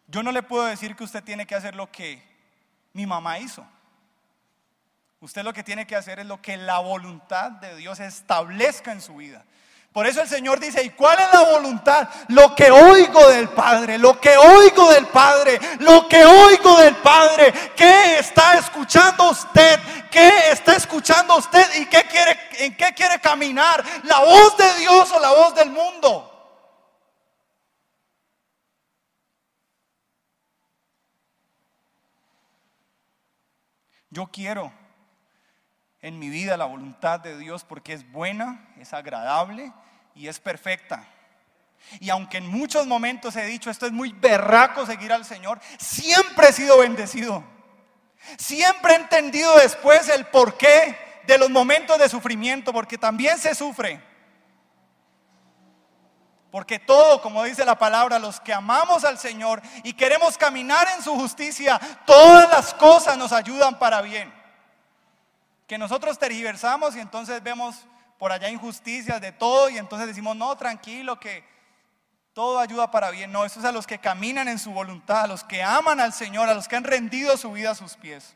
[0.07, 2.23] Yo no le puedo decir que usted tiene que hacer lo que
[2.93, 3.65] mi mamá hizo.
[5.19, 9.01] Usted lo que tiene que hacer es lo que la voluntad de Dios establezca en
[9.01, 9.43] su vida.
[9.91, 12.07] Por eso el Señor dice, ¿y cuál es la voluntad?
[12.27, 17.51] Lo que oigo del Padre, lo que oigo del Padre, lo que oigo del Padre.
[17.75, 19.79] ¿Qué está escuchando usted?
[20.11, 21.65] ¿Qué está escuchando usted?
[21.79, 23.83] ¿Y qué quiere, en qué quiere caminar?
[24.03, 26.36] ¿La voz de Dios o la voz del mundo?
[34.17, 34.73] Yo quiero
[36.01, 39.71] en mi vida la voluntad de Dios porque es buena, es agradable
[40.15, 41.07] y es perfecta.
[41.99, 46.47] Y aunque en muchos momentos he dicho, esto es muy berraco seguir al Señor, siempre
[46.47, 47.43] he sido bendecido.
[48.39, 54.01] Siempre he entendido después el porqué de los momentos de sufrimiento, porque también se sufre.
[56.51, 61.03] Porque todo, como dice la palabra, los que amamos al Señor y queremos caminar en
[61.03, 64.33] su justicia, todas las cosas nos ayudan para bien.
[65.67, 67.75] Que nosotros tergiversamos y entonces vemos
[68.17, 71.43] por allá injusticias de todo y entonces decimos, no, tranquilo, que
[72.31, 73.31] todo ayuda para bien.
[73.31, 76.13] No, eso es a los que caminan en su voluntad, a los que aman al
[76.13, 78.35] Señor, a los que han rendido su vida a sus pies.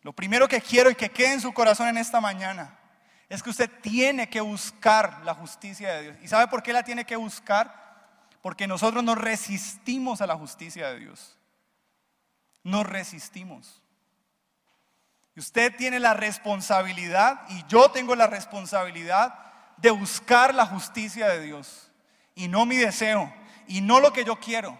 [0.00, 2.78] Lo primero que quiero y que quede en su corazón en esta mañana
[3.32, 6.16] es que usted tiene que buscar la justicia de Dios.
[6.22, 7.74] ¿Y sabe por qué la tiene que buscar?
[8.42, 11.38] Porque nosotros nos resistimos a la justicia de Dios.
[12.62, 13.80] Nos resistimos.
[15.34, 19.34] Y usted tiene la responsabilidad y yo tengo la responsabilidad
[19.78, 21.90] de buscar la justicia de Dios.
[22.34, 23.32] Y no mi deseo.
[23.66, 24.78] Y no lo que yo quiero.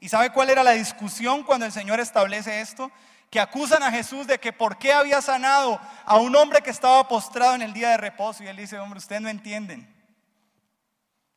[0.00, 2.90] ¿Y sabe cuál era la discusión cuando el Señor establece esto?
[3.30, 7.06] Que acusan a Jesús de que por qué había sanado a un hombre que estaba
[7.06, 8.42] postrado en el día de reposo.
[8.42, 9.88] Y él dice, hombre, ustedes no entienden.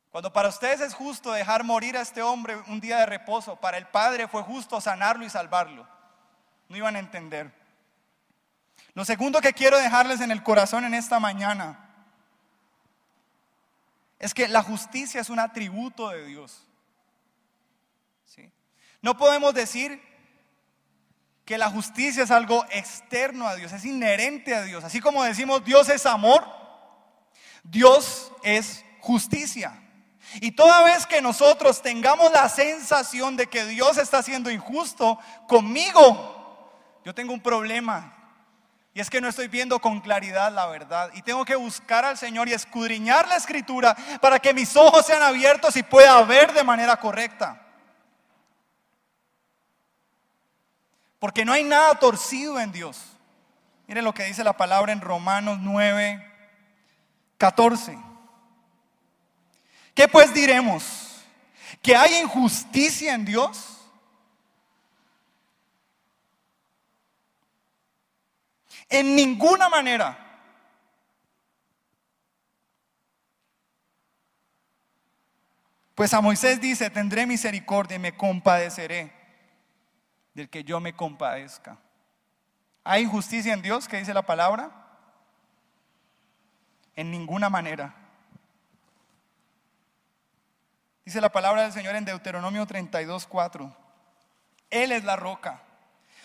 [0.10, 3.78] Cuando para ustedes es justo dejar morir a este hombre un día de reposo, para
[3.78, 5.88] el Padre fue justo sanarlo y salvarlo.
[6.68, 7.54] No iban a entender.
[8.96, 11.80] Lo segundo que quiero dejarles en el corazón en esta mañana
[14.18, 16.66] es que la justicia es un atributo de Dios.
[18.26, 18.52] ¿Sí?
[19.02, 20.13] No podemos decir
[21.46, 24.84] que la justicia es algo externo a Dios, es inherente a Dios.
[24.84, 26.46] Así como decimos Dios es amor,
[27.64, 29.80] Dios es justicia.
[30.36, 36.72] Y toda vez que nosotros tengamos la sensación de que Dios está siendo injusto conmigo,
[37.04, 38.18] yo tengo un problema.
[38.96, 41.10] Y es que no estoy viendo con claridad la verdad.
[41.14, 45.24] Y tengo que buscar al Señor y escudriñar la escritura para que mis ojos sean
[45.24, 47.60] abiertos y pueda ver de manera correcta.
[51.24, 53.02] Porque no hay nada torcido en Dios.
[53.88, 56.22] Miren lo que dice la palabra en Romanos 9,
[57.38, 57.98] 14.
[59.96, 61.24] ¿Qué pues diremos?
[61.82, 63.90] ¿Que hay injusticia en Dios?
[68.90, 70.20] En ninguna manera.
[75.96, 79.23] Pues a Moisés dice, tendré misericordia y me compadeceré
[80.34, 81.78] del que yo me compadezca.
[82.84, 83.88] ¿Hay injusticia en Dios?
[83.88, 84.72] ¿Qué dice la palabra?
[86.96, 87.96] En ninguna manera.
[91.06, 93.76] Dice la palabra del Señor en Deuteronomio 32, 4.
[94.70, 95.62] Él es la roca.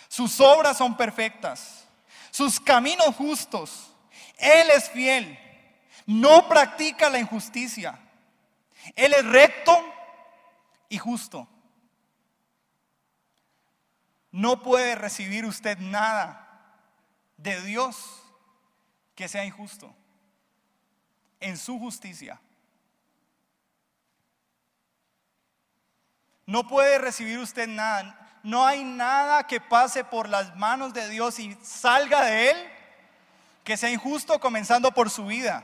[0.09, 1.87] Sus obras son perfectas.
[2.31, 3.93] Sus caminos justos.
[4.39, 5.39] Él es fiel.
[6.07, 7.99] No practica la injusticia.
[8.97, 9.77] Él es recto
[10.89, 11.47] y justo
[14.31, 16.77] no puede recibir usted nada
[17.37, 18.23] de Dios
[19.15, 19.95] que sea injusto
[21.41, 22.41] en su justicia.
[26.47, 28.39] No puede recibir usted nada.
[28.43, 32.57] No hay nada que pase por las manos de Dios y salga de Él
[33.65, 35.63] que sea injusto comenzando por su vida.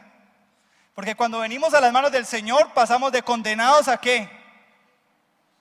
[0.95, 4.44] Porque cuando venimos a las manos del Señor pasamos de condenados a qué?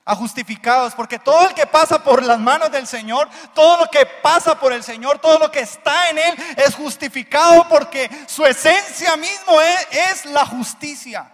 [0.05, 4.05] A justificados, porque todo el que pasa por las manos del Señor, todo lo que
[4.05, 9.15] pasa por el Señor, todo lo que está en Él es justificado porque su esencia
[9.15, 11.31] mismo es, la justicia.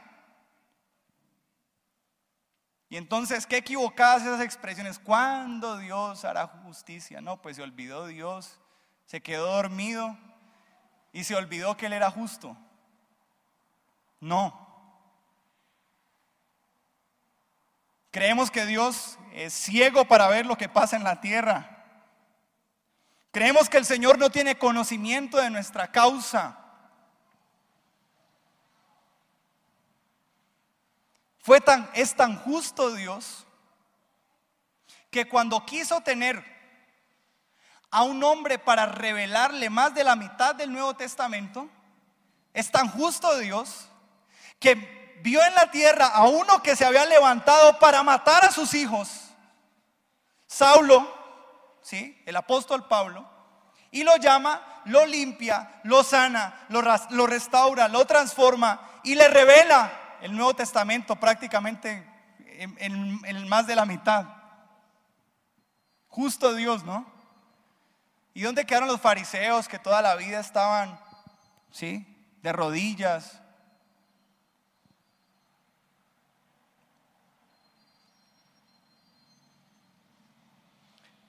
[2.89, 4.97] Y entonces, qué equivocadas esas expresiones.
[4.97, 7.21] ¿Cuándo Dios hará justicia?
[7.21, 8.59] No, pues se olvidó Dios,
[9.05, 10.17] se quedó dormido
[11.11, 12.57] y se olvidó que Él era justo.
[14.19, 14.68] No,
[18.11, 21.85] Creemos que Dios es ciego para ver lo que pasa en la tierra.
[23.31, 26.57] Creemos que el Señor no tiene conocimiento de nuestra causa.
[31.39, 33.45] Fue tan, es tan justo Dios
[35.11, 36.43] que cuando quiso tener
[37.91, 41.69] a un hombre para revelarle más de la mitad del Nuevo Testamento,
[42.53, 43.89] es tan justo Dios
[44.59, 48.73] que vio en la tierra a uno que se había levantado para matar a sus
[48.73, 49.29] hijos,
[50.47, 51.07] Saulo,
[51.81, 52.21] ¿sí?
[52.25, 53.29] el apóstol Pablo,
[53.91, 60.35] y lo llama, lo limpia, lo sana, lo, restaura, lo transforma y le revela el
[60.35, 62.05] Nuevo Testamento prácticamente
[62.47, 64.25] en, más de la mitad.
[66.07, 67.05] Justo Dios, ¿no?
[68.33, 70.99] ¿Y dónde quedaron los fariseos que toda la vida estaban,
[71.71, 72.05] ¿sí?
[72.41, 73.41] De rodillas,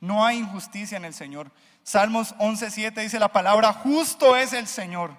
[0.01, 1.51] No hay injusticia en el Señor.
[1.83, 5.17] Salmos 11:7 dice la palabra, justo es el Señor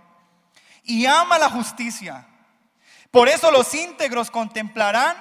[0.84, 2.28] y ama la justicia.
[3.12, 5.16] Por eso los íntegros contemplarán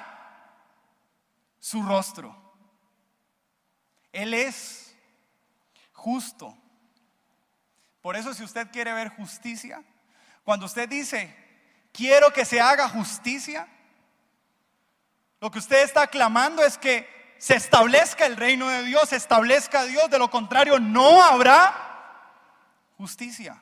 [1.59, 2.35] su rostro.
[4.11, 4.95] Él es
[5.93, 6.57] justo.
[8.01, 9.83] Por eso si usted quiere ver justicia,
[10.43, 11.35] cuando usted dice,
[11.91, 13.67] quiero que se haga justicia,
[15.39, 19.83] lo que usted está clamando es que se establezca el reino de Dios, se establezca
[19.85, 21.73] Dios, de lo contrario no habrá
[22.97, 23.59] justicia.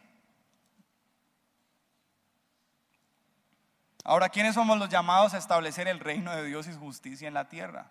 [4.03, 7.47] Ahora, ¿quiénes somos los llamados a establecer el reino de Dios y justicia en la
[7.47, 7.89] tierra?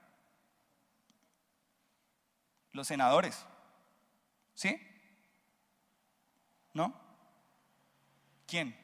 [2.73, 3.47] Los senadores.
[4.53, 4.79] ¿Sí?
[6.75, 6.93] ¿No?
[8.47, 8.79] ¿Quién?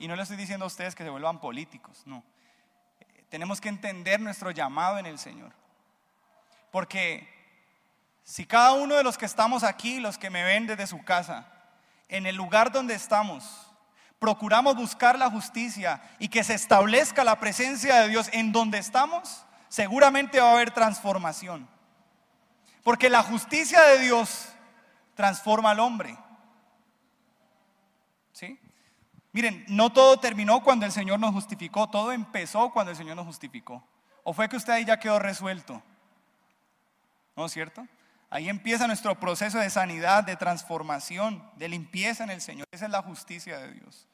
[0.00, 2.24] Y no le estoy diciendo a ustedes que se vuelvan políticos, no.
[3.34, 5.50] Tenemos que entender nuestro llamado en el Señor.
[6.70, 7.28] Porque
[8.22, 11.44] si cada uno de los que estamos aquí, los que me ven desde su casa,
[12.06, 13.72] en el lugar donde estamos,
[14.20, 19.44] procuramos buscar la justicia y que se establezca la presencia de Dios en donde estamos,
[19.68, 21.68] seguramente va a haber transformación.
[22.84, 24.46] Porque la justicia de Dios
[25.16, 26.16] transforma al hombre.
[28.32, 28.60] ¿Sí?
[29.34, 33.26] Miren, no todo terminó cuando el Señor nos justificó, todo empezó cuando el Señor nos
[33.26, 33.84] justificó.
[34.22, 35.82] ¿O fue que usted ahí ya quedó resuelto?
[37.34, 37.84] ¿No es cierto?
[38.30, 42.68] Ahí empieza nuestro proceso de sanidad, de transformación, de limpieza en el Señor.
[42.70, 44.06] Esa es la justicia de Dios.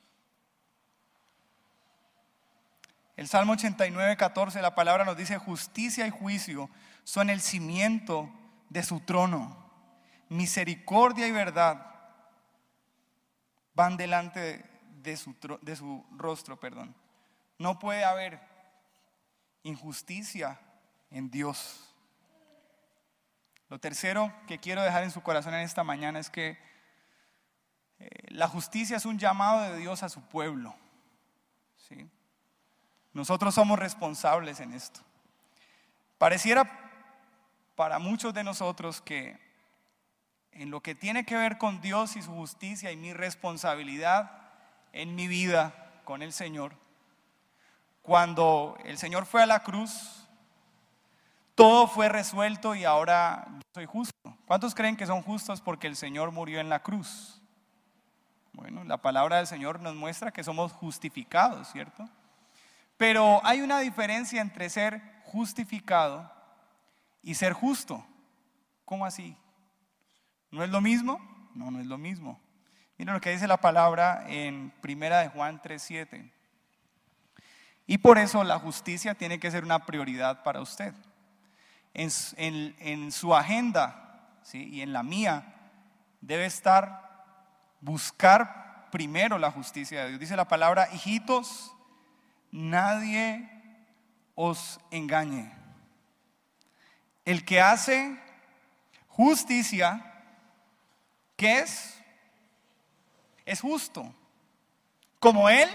[3.14, 6.70] El Salmo 89, 14, la palabra nos dice, justicia y juicio
[7.04, 8.30] son el cimiento
[8.70, 9.70] de su trono.
[10.30, 11.86] Misericordia y verdad
[13.74, 14.69] van delante
[15.02, 16.94] de, su, rostro, perdón.
[17.58, 18.40] No puede haber
[19.62, 20.60] injusticia
[21.10, 21.94] en Dios.
[23.68, 26.58] Lo tercero que quiero dejar en su corazón en esta mañana es que
[27.98, 30.74] eh, la justicia es un llamado de Dios a su pueblo.
[31.76, 32.08] ¿sí?
[33.12, 35.00] Nosotros somos responsables en esto.
[36.18, 36.90] Pareciera
[37.76, 39.38] para muchos de nosotros que
[40.52, 44.39] en lo que tiene que ver con Dios y su justicia y mi responsabilidad
[44.92, 45.74] en mi vida
[46.04, 46.74] con el Señor,
[48.02, 50.26] cuando el Señor fue a la cruz,
[51.54, 54.14] todo fue resuelto y ahora soy justo.
[54.46, 57.40] ¿Cuántos creen que son justos porque el Señor murió en la cruz?
[58.52, 62.08] Bueno, la palabra del Señor nos muestra que somos justificados, ¿cierto?
[62.96, 66.30] Pero hay una diferencia entre ser justificado
[67.22, 68.04] y ser justo.
[68.84, 69.36] ¿Cómo así?
[70.50, 71.20] ¿No es lo mismo?
[71.54, 72.40] No, no es lo mismo.
[73.00, 76.30] Miren lo que dice la palabra en Primera de Juan 3:7.
[77.86, 80.92] Y por eso la justicia tiene que ser una prioridad para usted
[81.94, 85.44] en, su agenda y en la mía
[86.20, 87.24] debe estar
[87.80, 90.20] buscar primero la justicia de Dios.
[90.20, 91.74] Dice la palabra, hijitos,
[92.50, 93.48] nadie
[94.34, 95.50] os engañe.
[97.24, 98.20] El que hace
[99.08, 100.04] justicia,
[101.38, 101.99] ¿qué es?
[103.50, 104.14] Es justo.
[105.18, 105.68] Como Él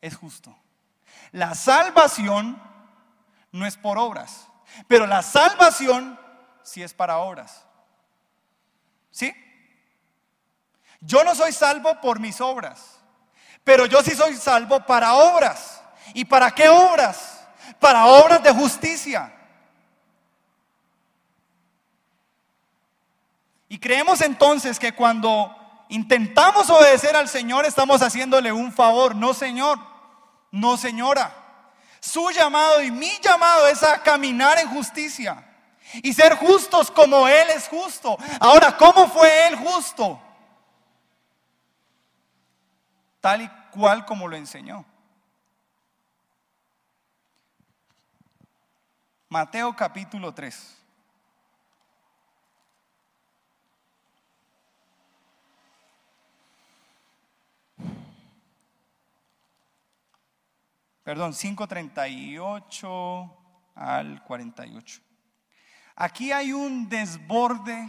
[0.00, 0.56] es justo.
[1.32, 2.58] La salvación
[3.52, 4.48] no es por obras.
[4.86, 6.18] Pero la salvación
[6.62, 7.62] sí es para obras.
[9.10, 9.34] ¿Sí?
[11.02, 13.00] Yo no soy salvo por mis obras,
[13.62, 15.82] pero yo sí soy salvo para obras.
[16.14, 17.46] ¿Y para qué obras?
[17.78, 19.30] Para obras de justicia.
[23.68, 25.54] Y creemos entonces que cuando
[25.88, 29.14] intentamos obedecer al Señor estamos haciéndole un favor.
[29.14, 29.78] No, Señor.
[30.50, 31.34] No, señora.
[32.00, 35.44] Su llamado y mi llamado es a caminar en justicia
[35.94, 38.16] y ser justos como Él es justo.
[38.40, 40.20] Ahora, ¿cómo fue Él justo?
[43.20, 44.84] Tal y cual como lo enseñó.
[49.28, 50.77] Mateo capítulo 3.
[61.08, 63.36] Perdón, 5.38
[63.76, 65.00] al 48.
[65.96, 67.88] Aquí hay un desborde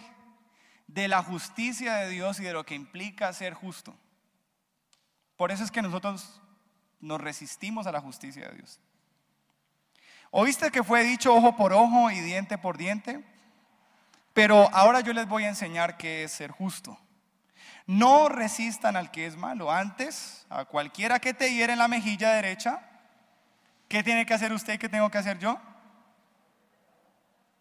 [0.88, 3.94] de la justicia de Dios y de lo que implica ser justo.
[5.36, 6.42] Por eso es que nosotros
[7.02, 8.80] nos resistimos a la justicia de Dios.
[10.32, 13.22] ¿Oíste que fue dicho ojo por ojo y diente por diente?
[14.32, 16.98] Pero ahora yo les voy a enseñar qué es ser justo.
[17.86, 19.74] No resistan al que es malo.
[19.74, 22.86] Antes, a cualquiera que te hiere en la mejilla derecha,
[23.90, 25.60] ¿Qué tiene que hacer usted y qué tengo que hacer yo?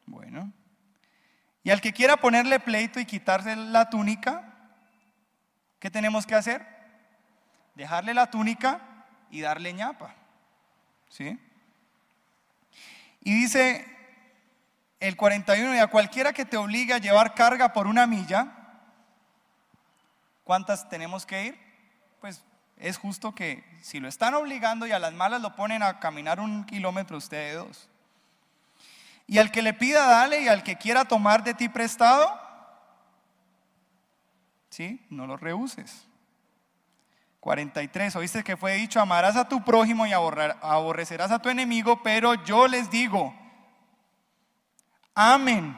[0.05, 0.53] Bueno.
[1.64, 4.45] Y al que quiera ponerle pleito y quitarse la túnica,
[5.79, 6.66] ¿qué tenemos que hacer?
[7.74, 10.14] Dejarle la túnica y darle ñapa.
[11.09, 11.39] ¿Sí?
[13.22, 13.87] Y dice
[15.01, 18.53] el 41, y a cualquiera que te obligue a llevar carga por una milla,
[20.45, 21.59] ¿cuántas tenemos que ir?
[22.20, 22.45] Pues
[22.81, 26.41] es justo que si lo están obligando y a las malas lo ponen a caminar
[26.41, 27.89] un kilómetro ustedes dos.
[29.26, 32.41] Y al que le pida, dale, y al que quiera tomar de ti prestado,
[34.70, 35.05] ¿sí?
[35.11, 36.07] No lo rehuses.
[37.41, 42.35] 43, oíste que fue dicho, amarás a tu prójimo y aborrecerás a tu enemigo, pero
[42.45, 43.35] yo les digo,
[45.14, 45.76] amen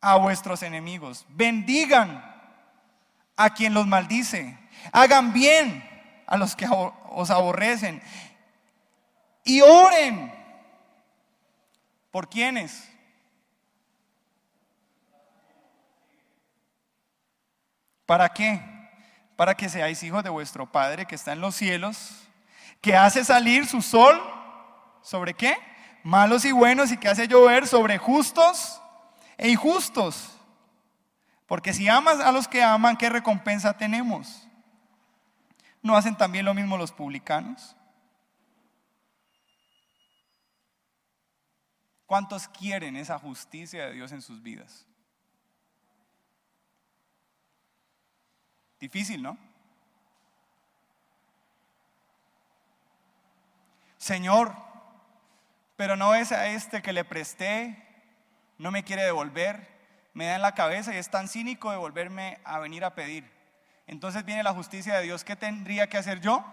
[0.00, 2.22] a vuestros enemigos, bendigan
[3.36, 4.58] a quien los maldice
[4.92, 5.88] Hagan bien
[6.26, 8.02] a los que os aborrecen.
[9.44, 10.32] Y oren.
[12.10, 12.88] ¿Por quiénes?
[18.06, 18.74] ¿Para qué?
[19.36, 22.10] para que seáis hijos de vuestro Padre que está en los cielos,
[22.80, 24.20] que hace salir su sol
[25.02, 25.56] sobre qué?
[26.02, 28.80] Malos y buenos y que hace llover sobre justos
[29.36, 30.30] e injustos.
[31.46, 34.46] Porque si amas a los que aman, ¿qué recompensa tenemos?
[35.84, 37.76] ¿No hacen también lo mismo los publicanos?
[42.06, 44.86] ¿Cuántos quieren esa justicia de Dios en sus vidas?
[48.80, 49.36] Difícil, ¿no?
[53.98, 54.56] Señor,
[55.76, 57.76] pero no es a este que le presté,
[58.56, 59.68] no me quiere devolver,
[60.14, 63.33] me da en la cabeza y es tan cínico de volverme a venir a pedir.
[63.86, 65.24] Entonces viene la justicia de Dios.
[65.24, 66.44] ¿Qué tendría que hacer yo?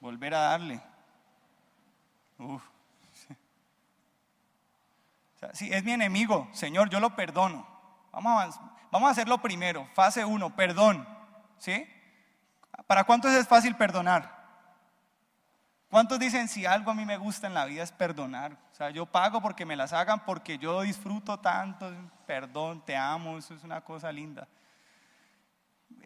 [0.00, 0.80] Volver a darle.
[2.38, 2.62] Uf.
[5.52, 7.66] si es mi enemigo, Señor, yo lo perdono.
[8.12, 9.88] Vamos a, vamos a hacerlo primero.
[9.94, 11.06] Fase 1, perdón.
[11.58, 11.86] ¿Sí?
[12.86, 14.34] ¿Para cuántos es fácil perdonar?
[15.94, 18.52] ¿Cuántos dicen si algo a mí me gusta en la vida es perdonar?
[18.72, 21.92] O sea, yo pago porque me las hagan porque yo disfruto tanto,
[22.26, 24.48] perdón, te amo, eso es una cosa linda.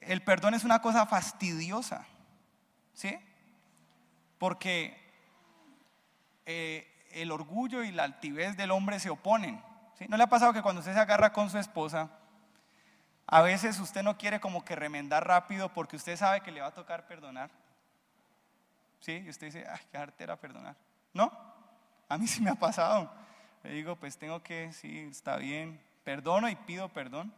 [0.01, 2.07] El perdón es una cosa fastidiosa,
[2.94, 3.18] ¿sí?
[4.38, 4.96] Porque
[6.46, 9.62] eh, el orgullo y la altivez del hombre se oponen.
[9.99, 10.07] ¿sí?
[10.09, 12.11] ¿No le ha pasado que cuando usted se agarra con su esposa,
[13.26, 16.68] a veces usted no quiere como que remendar rápido porque usted sabe que le va
[16.68, 17.51] a tocar perdonar?
[19.01, 19.22] ¿Sí?
[19.24, 20.76] Y usted dice, ay, qué artera perdonar.
[21.12, 21.32] ¿No?
[22.09, 23.11] A mí sí me ha pasado.
[23.62, 27.32] Le digo, pues tengo que, sí, está bien, perdono y pido perdón.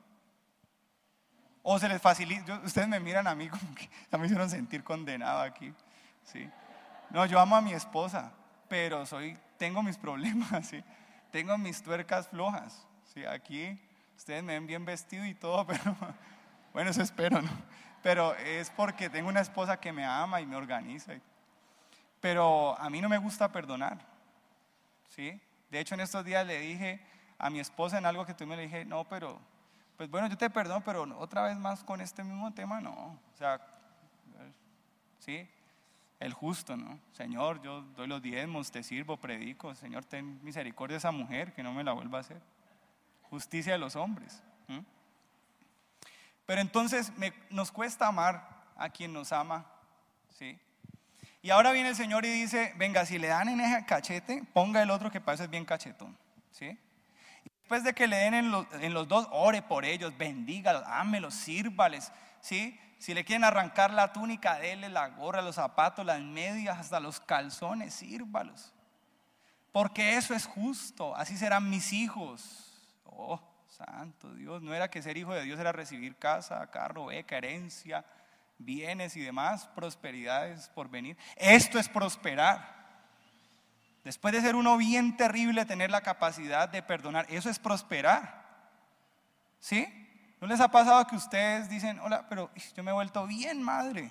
[1.62, 4.82] O se les facilita, ustedes me miran a mí como que ya me hicieron sentir
[4.82, 5.72] condenado aquí.
[6.24, 6.48] ¿sí?
[7.11, 8.32] No, yo amo a mi esposa,
[8.68, 10.82] pero soy, tengo mis problemas, ¿sí?
[11.30, 12.86] tengo mis tuercas flojas.
[13.12, 13.24] ¿sí?
[13.24, 13.78] Aquí
[14.16, 15.96] ustedes me ven bien vestido y todo, pero
[16.72, 17.50] bueno, eso espero, ¿no?
[18.02, 21.12] Pero es porque tengo una esposa que me ama y me organiza.
[22.20, 23.98] Pero a mí no me gusta perdonar.
[25.11, 25.40] ¿sí?
[25.70, 27.00] De hecho, en estos días le dije
[27.38, 29.40] a mi esposa en algo que tú me le dije, no, pero,
[30.01, 32.90] pues bueno, yo te perdono, pero otra vez más con este mismo tema, no.
[32.90, 33.61] O sea,
[35.18, 35.46] ¿sí?
[36.18, 36.98] El justo, ¿no?
[37.12, 39.74] Señor, yo doy los diezmos, te sirvo, predico.
[39.74, 42.40] Señor, ten misericordia de esa mujer, que no me la vuelva a hacer.
[43.24, 44.42] Justicia de los hombres.
[46.46, 47.12] Pero entonces
[47.51, 49.66] nos cuesta amar a quien nos ama,
[50.30, 50.59] ¿sí?
[51.42, 54.80] Y ahora viene el Señor y dice, venga, si le dan en ese cachete, ponga
[54.80, 56.16] el otro que parece bien cachetón.
[56.53, 56.78] ¿Sí?
[57.70, 58.50] Después de que le den en
[58.92, 62.10] los, dos, ore por ellos, bendígalos, ámelos, sírvales.
[62.40, 62.76] ¿Sí?
[62.98, 67.20] Si le quieren arrancar la túnica, déle la gorra, los zapatos, las medias, hasta los
[67.20, 68.74] calzones, sírvalos.
[69.70, 72.76] Porque eso es justo, así serán mis hijos.
[73.04, 77.38] Oh, santo Dios, no era que ser hijo de Dios era recibir casa, carro, beca,
[77.38, 78.04] herencia
[78.58, 81.16] bienes y demás, prosperidades por venir.
[81.36, 82.80] Esto es prosperar.
[84.11, 88.44] Después de ser uno bien terrible, tener la capacidad de perdonar, eso es prosperar.
[89.61, 89.86] ¿Sí?
[90.40, 94.11] ¿No les ha pasado que ustedes dicen, hola, pero yo me he vuelto bien madre?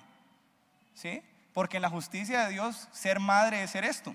[0.94, 1.22] ¿Sí?
[1.52, 4.14] Porque en la justicia de Dios, ser madre es ser esto.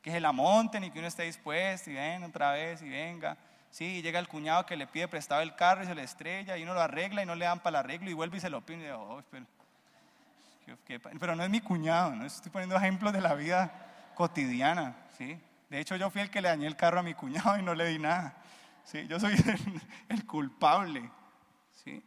[0.00, 3.36] Que se la monten y que uno esté dispuesto y ven otra vez y venga.
[3.70, 6.62] Sí, llega el cuñado que le pide prestado el carro y se le estrella y
[6.62, 8.64] uno lo arregla y no le dan para el arreglo y vuelve y se lo
[8.64, 8.90] pide.
[8.94, 9.22] Oh,
[11.18, 13.88] pero, no es mi cuñado, no estoy poniendo ejemplos de la vida
[14.20, 14.94] cotidiana.
[15.16, 15.40] ¿sí?
[15.70, 17.74] De hecho, yo fui el que le dañé el carro a mi cuñado y no
[17.74, 18.36] le di nada.
[18.84, 19.06] ¿sí?
[19.08, 19.32] Yo soy
[20.10, 21.10] el, culpable.
[21.82, 22.04] ¿sí?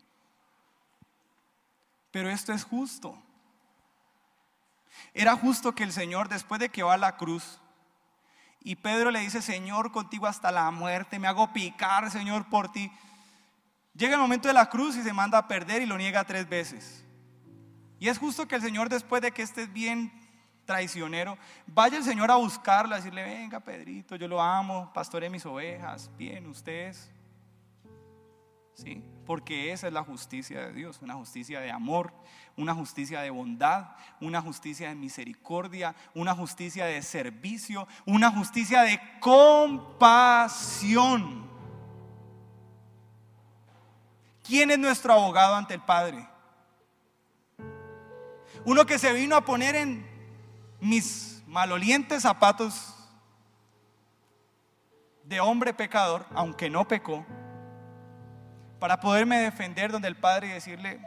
[2.12, 3.18] Pero esto es justo.
[5.12, 7.60] Era justo que el Señor, después de que va a la cruz,
[8.62, 12.92] y Pedro le dice, Señor, contigo hasta la muerte, me hago picar, Señor, por ti.
[13.96, 16.48] Llega el momento de la cruz y se manda a perder y lo niega tres
[16.48, 17.04] veces.
[18.00, 20.23] Y es justo que el Señor, después de que estés bien
[20.66, 21.38] traicionero,
[21.68, 26.10] vaya el Señor a buscarlo, a decirle, venga, Pedrito, yo lo amo, pastoré mis ovejas,
[26.18, 27.12] bien, ustedes.
[28.74, 29.04] ¿Sí?
[29.26, 32.14] Porque esa es la justicia de Dios, una justicia de amor,
[32.58, 39.00] una justicia de bondad, una justicia de misericordia, una justicia de servicio, una justicia de
[39.20, 40.64] compasión.
[44.44, 46.28] ¿Quién es nuestro abogado ante el Padre?
[48.66, 50.13] Uno que se vino a poner en
[50.84, 52.94] mis malolientes zapatos
[55.24, 57.26] de hombre pecador, aunque no pecó
[58.80, 61.00] para poderme defender donde el Padre y decirle,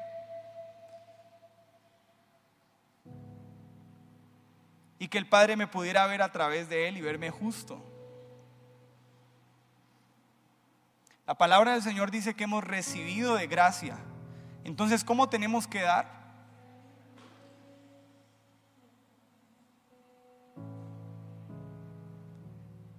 [4.98, 7.84] y que el Padre me pudiera ver a través de Él y verme justo.
[11.26, 13.98] La palabra del Señor dice que hemos recibido de gracia
[14.62, 16.25] Entonces, ¿cómo tenemos que dar?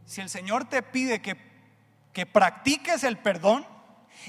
[0.08, 1.36] Si el Señor te pide que,
[2.14, 3.68] que practiques el perdón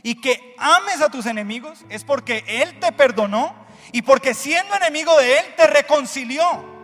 [0.03, 3.55] y que ames a tus enemigos, es porque Él te perdonó
[3.93, 6.77] y porque siendo enemigo de Él te reconcilió.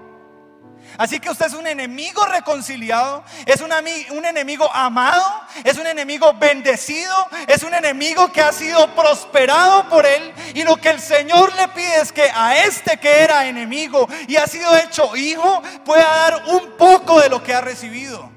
[0.96, 3.72] Así que usted es un enemigo reconciliado, es un,
[4.16, 5.24] un, enemigo amado,
[5.64, 7.16] es un enemigo bendecido,
[7.48, 10.32] es un enemigo que ha sido prosperado por Él.
[10.54, 14.36] Y lo que el Señor le pide es que a este que era enemigo y
[14.36, 18.33] ha sido hecho hijo pueda dar un poco de lo que ha recibido.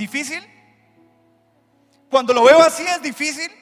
[0.00, 0.42] ¿Difícil?
[2.08, 3.52] Cuando lo veo así es difícil.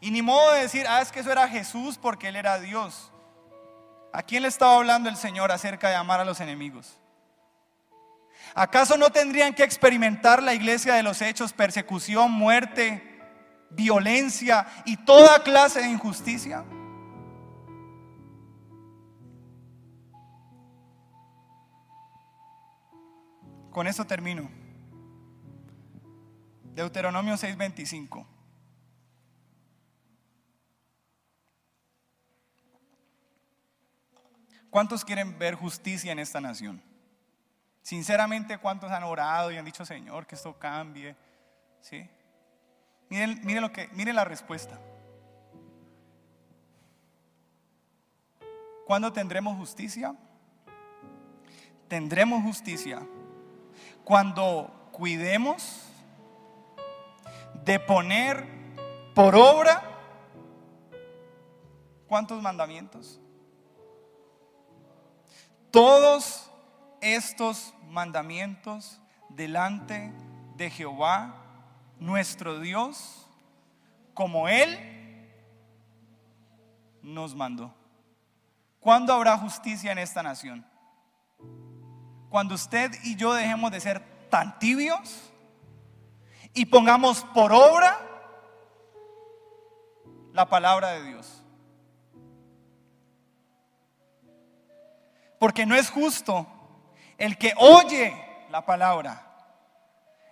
[0.00, 3.10] Y ni modo de decir, ah, es que eso era Jesús porque Él era Dios.
[4.12, 7.00] ¿A quién le estaba hablando el Señor acerca de amar a los enemigos?
[8.54, 13.02] ¿Acaso no tendrían que experimentar la iglesia de los hechos persecución, muerte,
[13.68, 16.64] violencia y toda clase de injusticia?
[23.76, 24.48] Con eso termino.
[26.74, 28.26] Deuteronomio 6:25.
[34.70, 36.82] ¿Cuántos quieren ver justicia en esta nación?
[37.82, 41.14] Sinceramente, ¿cuántos han orado y han dicho, Señor, que esto cambie?
[41.82, 42.08] ¿Sí?
[43.10, 44.80] Miren, miren, lo que, miren la respuesta.
[48.86, 50.16] ¿Cuándo tendremos justicia?
[51.88, 53.06] Tendremos justicia
[54.06, 55.82] cuando cuidemos
[57.64, 58.46] de poner
[59.16, 59.82] por obra
[62.06, 63.20] ¿cuántos mandamientos?
[65.72, 66.48] todos
[67.00, 70.12] estos mandamientos delante
[70.54, 71.34] de Jehová,
[71.98, 73.26] nuestro Dios,
[74.14, 74.78] como Él
[77.02, 77.74] nos mandó.
[78.78, 80.64] ¿Cuándo habrá justicia en esta nación?
[82.28, 85.32] Cuando usted y yo dejemos de ser tan tibios
[86.52, 87.98] y pongamos por obra
[90.32, 91.42] la palabra de Dios.
[95.38, 96.46] Porque no es justo
[97.18, 98.14] el que oye
[98.50, 99.22] la palabra.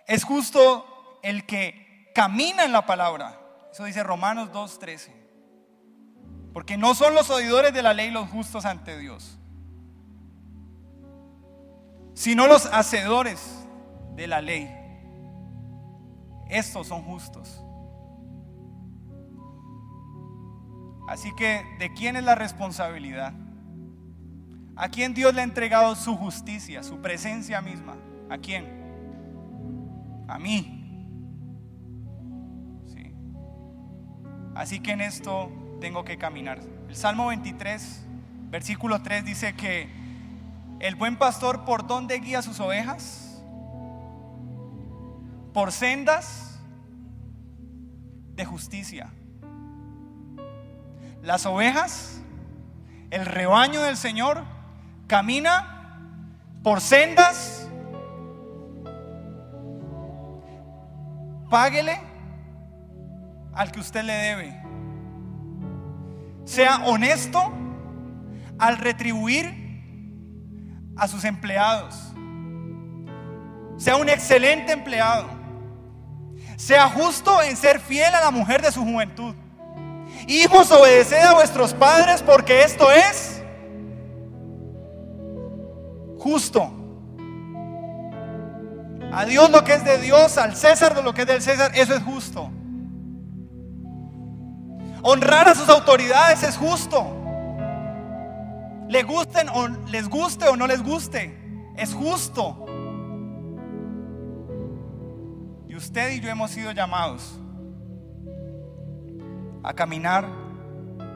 [0.07, 3.39] Es justo el que camina en la palabra.
[3.71, 5.11] Eso dice Romanos 2.13.
[6.53, 9.37] Porque no son los oidores de la ley los justos ante Dios,
[12.15, 13.67] sino los hacedores
[14.15, 14.73] de la ley.
[16.49, 17.61] Estos son justos.
[21.07, 23.33] Así que, ¿de quién es la responsabilidad?
[24.75, 27.95] ¿A quién Dios le ha entregado su justicia, su presencia misma?
[28.29, 28.65] ¿A quién?
[30.27, 30.81] A mí.
[32.85, 33.13] Sí.
[34.55, 36.59] Así que en esto tengo que caminar.
[36.87, 38.05] El Salmo 23,
[38.49, 40.04] versículo 3 dice que
[40.79, 43.41] el buen pastor por dónde guía sus ovejas?
[45.53, 46.59] Por sendas
[48.35, 49.11] de justicia.
[51.21, 52.21] Las ovejas,
[53.09, 54.43] el rebaño del Señor,
[55.07, 55.99] camina
[56.61, 57.67] por sendas,
[61.49, 61.99] páguele
[63.53, 64.61] al que usted le debe.
[66.43, 67.51] Sea honesto
[68.59, 69.64] al retribuir
[70.97, 71.95] a sus empleados.
[73.77, 75.27] Sea un excelente empleado.
[76.57, 79.35] Sea justo en ser fiel a la mujer de su juventud.
[80.27, 83.43] Hijos, obedeced a vuestros padres porque esto es
[86.17, 86.71] justo.
[89.11, 91.93] A Dios lo que es de Dios, al César lo que es del César, eso
[91.93, 92.49] es justo.
[95.03, 97.24] Honrar a sus autoridades es justo.
[98.87, 101.35] Le gusten o les guste o no les guste,
[101.75, 102.65] es justo.
[105.67, 107.39] Y usted y yo hemos sido llamados
[109.63, 110.25] a caminar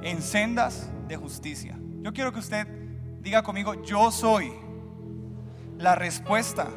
[0.01, 1.77] en sendas de justicia.
[2.01, 2.67] Yo quiero que usted
[3.21, 4.51] diga conmigo, yo soy
[5.77, 6.67] la respuesta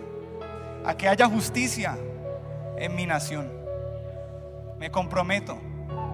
[0.84, 1.96] a que haya justicia
[2.76, 3.50] en mi nación.
[4.78, 5.58] Me comprometo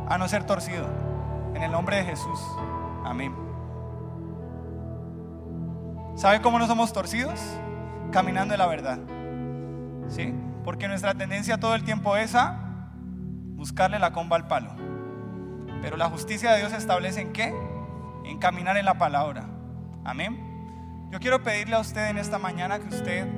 [0.09, 0.87] a no ser torcido.
[1.55, 2.41] En el nombre de Jesús.
[3.05, 3.48] Amén.
[6.19, 7.39] ¿Sabe cómo no somos torcidos?
[8.11, 8.99] Caminando en la verdad.
[10.09, 10.35] ¿Sí?
[10.65, 12.91] Porque nuestra tendencia todo el tiempo es a
[13.55, 14.75] buscarle la comba al palo.
[15.81, 17.55] Pero la justicia de Dios se establece en qué?
[18.25, 19.45] En caminar en la palabra.
[20.05, 21.07] Amén.
[21.13, 23.29] Yo quiero pedirle a usted en esta mañana que usted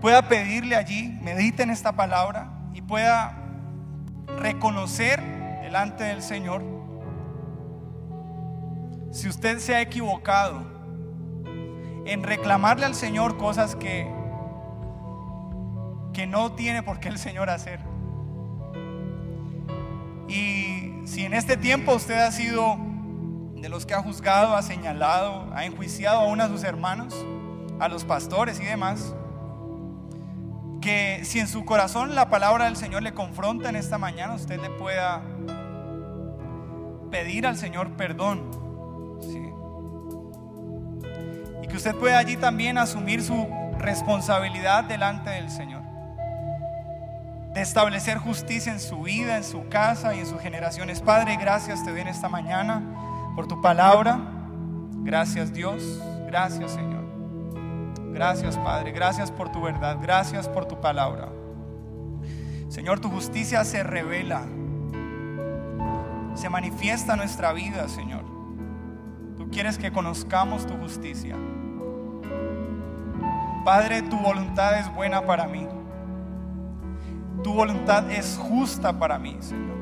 [0.00, 3.36] pueda pedirle allí, medite en esta palabra y pueda
[4.38, 5.20] reconocer
[5.60, 6.62] delante del Señor
[9.10, 10.73] si usted se ha equivocado
[12.04, 14.10] en reclamarle al Señor cosas que,
[16.12, 17.80] que no tiene por qué el Señor hacer.
[20.28, 22.76] Y si en este tiempo usted ha sido
[23.54, 27.14] de los que ha juzgado, ha señalado, ha enjuiciado a uno de sus hermanos,
[27.80, 29.14] a los pastores y demás,
[30.80, 34.60] que si en su corazón la palabra del Señor le confronta en esta mañana, usted
[34.60, 35.22] le pueda
[37.10, 38.50] pedir al Señor perdón.
[39.22, 39.53] Y
[41.74, 43.48] que usted pueda allí también asumir su
[43.80, 45.82] responsabilidad delante del Señor.
[47.52, 51.00] De establecer justicia en su vida, en su casa y en sus generaciones.
[51.00, 52.80] Padre, gracias te doy esta mañana
[53.34, 54.20] por tu palabra.
[54.98, 56.00] Gracias Dios.
[56.28, 57.02] Gracias Señor.
[58.12, 58.92] Gracias, Padre.
[58.92, 59.98] Gracias por tu verdad.
[60.00, 61.28] Gracias por tu palabra.
[62.68, 64.42] Señor, tu justicia se revela.
[66.36, 68.22] Se manifiesta en nuestra vida, Señor.
[69.36, 71.34] Tú quieres que conozcamos tu justicia.
[73.64, 75.66] Padre, tu voluntad es buena para mí.
[77.42, 79.76] Tu voluntad es justa para mí, Señor.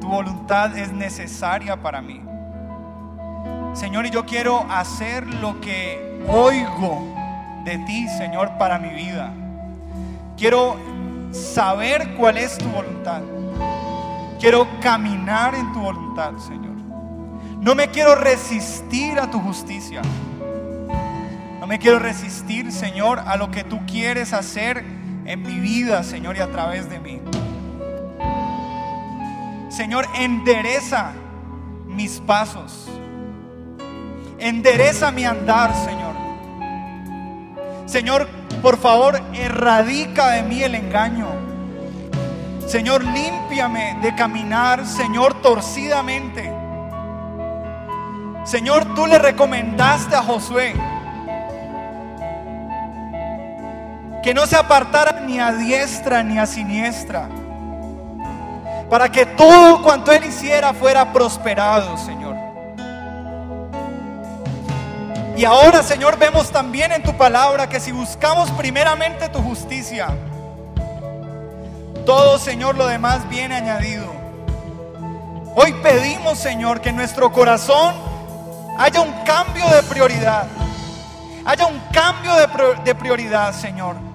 [0.00, 2.20] Tu voluntad es necesaria para mí.
[3.72, 7.14] Señor, y yo quiero hacer lo que oigo
[7.64, 9.32] de ti, Señor, para mi vida.
[10.36, 10.76] Quiero
[11.30, 13.22] saber cuál es tu voluntad.
[14.38, 16.76] Quiero caminar en tu voluntad, Señor.
[17.60, 20.02] No me quiero resistir a tu justicia.
[21.68, 24.82] Me quiero resistir, Señor, a lo que tú quieres hacer
[25.26, 27.20] en mi vida, Señor, y a través de mí.
[29.68, 31.12] Señor, endereza
[31.86, 32.88] mis pasos.
[34.38, 36.14] Endereza mi andar, Señor.
[37.84, 38.26] Señor,
[38.62, 41.28] por favor, erradica de mí el engaño.
[42.66, 46.50] Señor, límpiame de caminar, Señor, torcidamente.
[48.46, 50.74] Señor, tú le recomendaste a Josué
[54.22, 57.28] que no se apartara ni a diestra ni a siniestra,
[58.90, 62.36] para que todo cuanto él hiciera fuera prosperado, Señor.
[65.36, 70.08] Y ahora, Señor, vemos también en tu palabra que si buscamos primeramente tu justicia,
[72.04, 74.18] todo, Señor, lo demás viene añadido.
[75.54, 77.94] Hoy pedimos, Señor, que en nuestro corazón
[78.78, 80.46] haya un cambio de prioridad.
[81.44, 82.34] Haya un cambio
[82.84, 84.07] de, prioridad, Señor.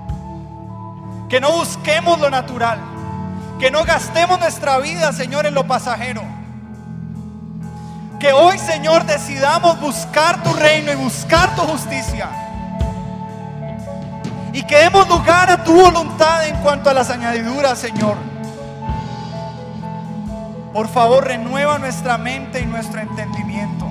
[1.34, 2.78] Que no busquemos lo natural.
[3.60, 6.22] Que no gastemos nuestra vida, Señor, en lo pasajero
[8.20, 12.30] que hoy, Señor, decidamos buscar tu reino y buscar tu justicia.
[14.54, 18.16] Y que demos lugar a tu voluntad en cuanto a las añadiduras, Señor.
[20.72, 23.88] Por favor, renueva nuestra mente y nuestro entendimiento.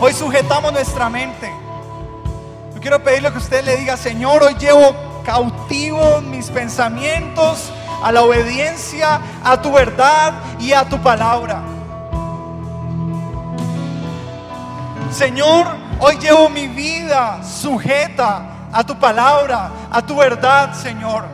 [0.00, 1.50] Hoy sujetamos nuestra mente.
[2.74, 7.70] Yo quiero pedirle que usted le diga, Señor, hoy llevo cautivo mis pensamientos
[8.02, 11.60] a la obediencia, a tu verdad y a tu palabra.
[15.10, 15.66] Señor,
[16.00, 21.26] hoy llevo mi vida sujeta a tu palabra, a tu verdad, Señor.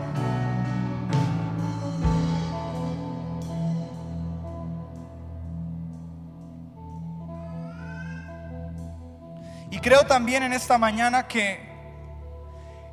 [9.71, 11.74] Y creo también en esta mañana que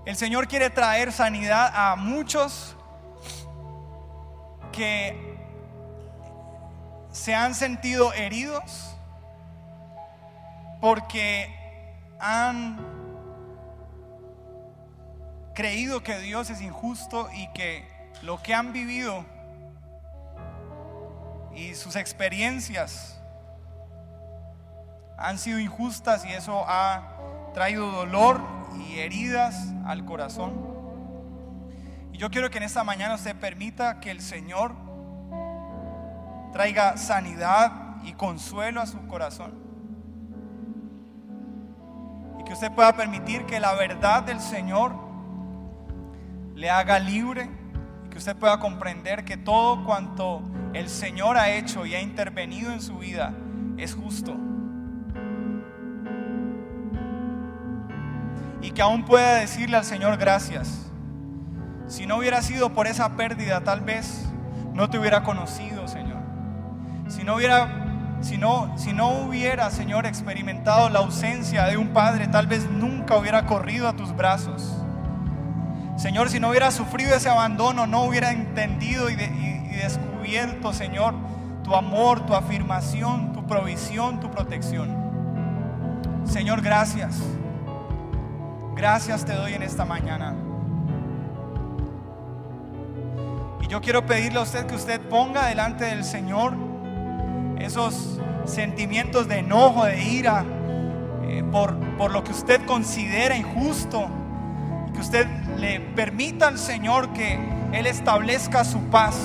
[0.06, 2.76] el Señor quiere traer sanidad a muchos
[4.72, 5.38] que
[7.12, 8.96] se han sentido heridos
[10.80, 11.54] porque
[12.20, 12.80] han
[15.54, 17.86] creído que Dios es injusto y que
[18.24, 19.26] lo que han vivido
[21.54, 23.22] y sus experiencias
[25.18, 27.04] han sido injustas y eso ha
[27.54, 30.54] traído dolor y heridas al corazón.
[32.14, 34.76] Y yo quiero que en esta mañana usted permita que el Señor
[36.54, 39.72] traiga sanidad y consuelo a su corazón
[42.52, 44.94] que usted pueda permitir que la verdad del Señor
[46.54, 47.50] le haga libre
[48.06, 50.42] y que usted pueda comprender que todo cuanto
[50.74, 53.34] el Señor ha hecho y ha intervenido en su vida
[53.78, 54.36] es justo.
[58.62, 60.88] Y que aún pueda decirle al Señor gracias.
[61.88, 64.26] Si no hubiera sido por esa pérdida, tal vez
[64.74, 66.20] no te hubiera conocido, Señor.
[67.08, 67.78] Si no hubiera
[68.22, 73.18] Si no, si no hubiera, Señor, experimentado la ausencia de un padre, tal vez nunca
[73.18, 74.78] hubiera corrido a tus brazos.
[75.98, 81.16] Señor, si no hubiera sufrido ese abandono, no hubiera entendido y, y descubierto, Señor,
[81.64, 84.96] tu amor, tu afirmación, tu provisión, tu protección.
[86.26, 87.20] Señor, gracias.
[88.82, 90.34] Gracias te doy en esta mañana.
[93.62, 96.56] Y yo quiero pedirle a usted que usted ponga delante del Señor
[97.60, 100.44] esos sentimientos de enojo, de ira,
[101.22, 104.10] eh, por, por lo que usted considera injusto.
[104.90, 105.28] Y que usted
[105.60, 107.38] le permita al Señor que
[107.74, 109.16] Él establezca su paz.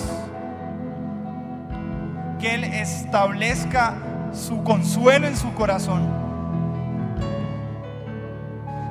[2.39, 3.95] Que Él establezca
[4.35, 6.26] su consuelo en su corazón.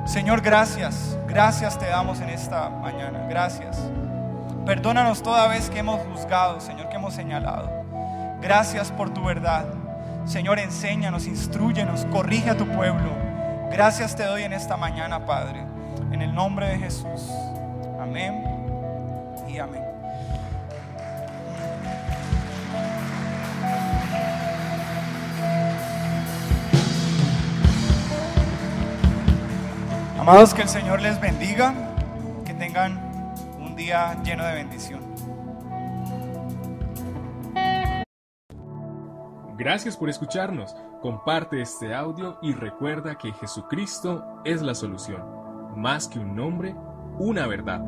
[0.06, 3.90] Señor, gracias, gracias te damos en esta mañana, gracias.
[4.64, 7.68] Perdónanos toda vez que hemos juzgado, Señor, que hemos señalado.
[8.40, 9.66] Gracias por tu verdad.
[10.24, 13.10] Señor, enséñanos, instruyenos, corrige a tu pueblo.
[13.70, 15.64] Gracias te doy en esta mañana, Padre,
[16.12, 17.28] en el nombre de Jesús.
[18.00, 18.44] Amén
[19.48, 19.85] y amén.
[30.28, 31.72] Amados, que el Señor les bendiga,
[32.44, 32.98] que tengan
[33.60, 35.00] un día lleno de bendición.
[39.56, 40.74] Gracias por escucharnos.
[41.00, 45.22] Comparte este audio y recuerda que Jesucristo es la solución.
[45.76, 46.74] Más que un nombre,
[47.20, 47.82] una verdad.